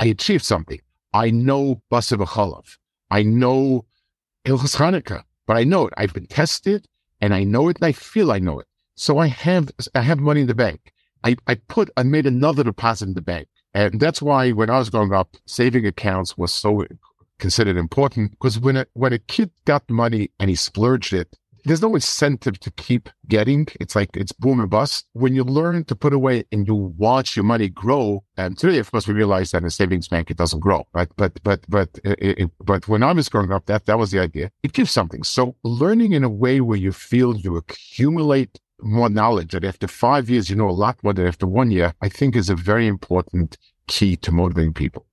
I 0.00 0.06
achieved 0.06 0.44
something. 0.44 0.80
I 1.12 1.30
know 1.30 1.80
Basa 1.90 2.76
I 3.10 3.22
know 3.22 3.84
Hilchos 4.44 4.76
Hanukkah, 4.76 5.22
but 5.46 5.56
I 5.56 5.62
know 5.62 5.86
it. 5.86 5.94
I've 5.96 6.12
been 6.12 6.26
tested 6.26 6.88
and 7.20 7.32
I 7.32 7.44
know 7.44 7.68
it 7.68 7.76
and 7.76 7.86
I 7.86 7.92
feel 7.92 8.32
I 8.32 8.40
know 8.40 8.58
it. 8.58 8.66
So 8.96 9.18
I 9.18 9.28
have, 9.28 9.70
I 9.94 10.02
have 10.02 10.18
money 10.18 10.40
in 10.40 10.46
the 10.48 10.54
bank. 10.54 10.92
I, 11.22 11.36
I 11.46 11.54
put, 11.54 11.90
I 11.96 12.02
made 12.02 12.26
another 12.26 12.64
deposit 12.64 13.08
in 13.08 13.14
the 13.14 13.22
bank. 13.22 13.48
And 13.72 14.00
that's 14.00 14.20
why 14.20 14.50
when 14.50 14.70
I 14.70 14.78
was 14.78 14.90
growing 14.90 15.12
up, 15.12 15.36
saving 15.46 15.86
accounts 15.86 16.36
was 16.36 16.52
so 16.52 16.84
considered 17.44 17.76
important 17.76 18.30
because 18.30 18.58
when 18.58 18.76
a, 18.82 18.86
when 18.94 19.12
a 19.12 19.18
kid 19.18 19.50
got 19.66 19.82
money 19.90 20.30
and 20.40 20.48
he 20.48 20.56
splurged 20.56 21.12
it, 21.12 21.28
there's 21.66 21.82
no 21.82 21.94
incentive 21.94 22.58
to 22.60 22.70
keep 22.70 23.10
getting. 23.28 23.66
It's 23.82 23.94
like 23.94 24.16
it's 24.16 24.32
boom 24.32 24.60
and 24.60 24.70
bust. 24.70 25.04
When 25.12 25.34
you 25.34 25.44
learn 25.44 25.84
to 25.90 25.94
put 25.94 26.14
away 26.14 26.44
and 26.52 26.66
you 26.66 26.74
watch 26.74 27.36
your 27.36 27.44
money 27.44 27.68
grow, 27.68 28.24
and 28.38 28.56
today, 28.56 28.78
of 28.78 28.90
course, 28.90 29.06
we 29.06 29.12
realize 29.12 29.50
that 29.50 29.62
in 29.62 29.66
a 29.66 29.70
savings 29.70 30.08
bank 30.08 30.30
it 30.30 30.38
doesn't 30.38 30.60
grow, 30.60 30.80
right? 30.94 31.10
But 31.16 31.32
but 31.42 31.60
but 31.68 31.90
it, 32.02 32.38
it, 32.40 32.50
but 32.60 32.88
when 32.88 33.02
I 33.02 33.12
was 33.12 33.28
growing 33.28 33.52
up, 33.52 33.66
that 33.66 33.84
that 33.84 33.98
was 33.98 34.10
the 34.10 34.20
idea. 34.20 34.50
It 34.62 34.72
gives 34.72 34.90
something. 34.90 35.22
So 35.22 35.54
learning 35.64 36.12
in 36.12 36.24
a 36.24 36.34
way 36.44 36.62
where 36.62 36.78
you 36.86 36.92
feel 36.92 37.36
you 37.36 37.56
accumulate 37.56 38.58
more 38.80 39.10
knowledge 39.10 39.52
that 39.52 39.64
after 39.64 39.86
five 39.86 40.30
years, 40.30 40.48
you 40.48 40.56
know 40.56 40.70
a 40.70 40.80
lot 40.86 40.96
more 41.02 41.12
than 41.12 41.26
after 41.26 41.46
one 41.46 41.70
year, 41.70 41.92
I 42.00 42.08
think 42.08 42.36
is 42.36 42.50
a 42.50 42.56
very 42.72 42.86
important 42.86 43.58
key 43.86 44.16
to 44.24 44.32
motivating 44.32 44.72
people. 44.72 45.06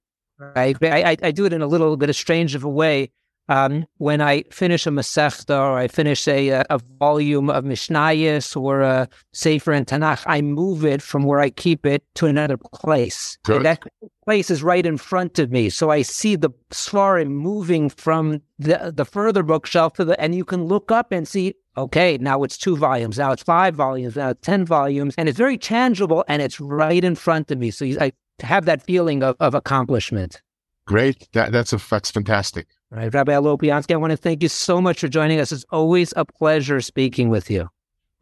I, 0.55 0.75
I, 0.81 1.17
I 1.21 1.31
do 1.31 1.45
it 1.45 1.53
in 1.53 1.61
a 1.61 1.67
little 1.67 1.97
bit 1.97 2.09
of 2.09 2.15
strange 2.15 2.55
of 2.55 2.63
a 2.63 2.69
way. 2.69 3.11
Um, 3.49 3.85
when 3.97 4.21
I 4.21 4.43
finish 4.43 4.87
a 4.87 4.91
Masechta 4.91 5.59
or 5.59 5.77
I 5.77 5.89
finish 5.89 6.25
a, 6.27 6.63
a 6.69 6.79
volume 6.99 7.49
of 7.49 7.65
Mishnayos 7.65 8.55
or 8.55 8.79
a 8.81 9.09
Sefer 9.33 9.73
and 9.73 9.85
Tanakh, 9.85 10.23
I 10.25 10.41
move 10.41 10.85
it 10.85 11.01
from 11.01 11.23
where 11.23 11.41
I 11.41 11.49
keep 11.49 11.85
it 11.85 12.03
to 12.15 12.27
another 12.27 12.55
place. 12.55 13.37
That 13.63 13.83
place 14.23 14.49
is 14.49 14.63
right 14.63 14.85
in 14.85 14.97
front 14.97 15.37
of 15.37 15.51
me. 15.51 15.69
So 15.69 15.89
I 15.89 16.01
see 16.01 16.37
the 16.37 16.51
Sfarim 16.69 17.27
moving 17.27 17.89
from 17.89 18.41
the, 18.57 18.93
the 18.95 19.05
further 19.05 19.43
bookshelf 19.43 19.93
to 19.93 20.05
the, 20.05 20.21
and 20.21 20.33
you 20.33 20.45
can 20.45 20.65
look 20.65 20.89
up 20.89 21.11
and 21.11 21.27
see 21.27 21.55
okay, 21.77 22.17
now 22.19 22.43
it's 22.43 22.57
two 22.57 22.75
volumes, 22.75 23.17
now 23.17 23.31
it's 23.31 23.43
five 23.43 23.75
volumes, 23.75 24.15
now 24.15 24.29
it's 24.29 24.45
10 24.45 24.65
volumes, 24.65 25.15
and 25.17 25.29
it's 25.29 25.37
very 25.37 25.57
tangible 25.57 26.23
and 26.27 26.41
it's 26.41 26.59
right 26.59 27.03
in 27.03 27.15
front 27.15 27.49
of 27.51 27.57
me. 27.57 27.71
So 27.71 27.85
I 27.99 28.11
have 28.39 28.65
that 28.65 28.83
feeling 28.83 29.23
of, 29.23 29.35
of 29.39 29.53
accomplishment. 29.53 30.41
Great. 30.85 31.27
That, 31.33 31.51
that's, 31.51 31.73
a, 31.73 31.81
that's 31.89 32.11
fantastic. 32.11 32.67
All 32.91 32.97
right, 32.97 33.13
Rabbi 33.13 33.33
Lopiansky, 33.33 33.93
I 33.93 33.97
want 33.97 34.11
to 34.11 34.17
thank 34.17 34.43
you 34.43 34.49
so 34.49 34.81
much 34.81 34.99
for 34.99 35.07
joining 35.07 35.39
us. 35.39 35.51
It's 35.51 35.65
always 35.69 36.13
a 36.17 36.25
pleasure 36.25 36.81
speaking 36.81 37.29
with 37.29 37.49
you. 37.49 37.69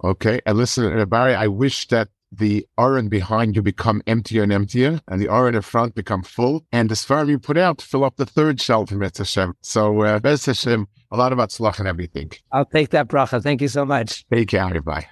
Okay. 0.04 0.41
And 0.45 0.58
listen, 0.58 1.10
Barry, 1.10 1.36
I 1.36 1.48
wish 1.48 1.88
that 1.88 2.10
the 2.32 2.67
Aron 2.78 3.10
behind 3.10 3.56
you 3.56 3.62
become 3.62 4.02
emptier 4.06 4.43
and 4.43 4.52
emptier, 4.52 5.02
and 5.08 5.19
the 5.19 5.32
Aron 5.32 5.56
in 5.56 5.62
front 5.62 5.95
become 5.95 6.24
full, 6.24 6.65
and 6.72 6.89
the 6.89 6.95
Sfarim 6.95 7.30
you 7.30 7.39
put 7.39 7.58
out 7.58 7.82
fill 7.82 8.04
up 8.04 8.17
the 8.17 8.26
third 8.26 8.62
shelf 8.62 8.91
in 8.91 9.02
Hashem. 9.02 9.56
So, 9.62 10.02
uh, 10.02 10.19
Hashem, 10.24 10.88
a 11.12 11.17
lot 11.17 11.34
about 11.34 11.50
Tzlach 11.50 11.80
and 11.80 11.88
everything. 11.88 12.32
I'll 12.52 12.65
take 12.65 12.91
that 12.91 13.08
bracha. 13.08 13.41
Thank 13.41 13.62
you 13.62 13.67
so 13.67 13.86
much. 13.86 14.26
Take 14.30 14.50
care. 14.50 14.82
Bye. 14.82 15.08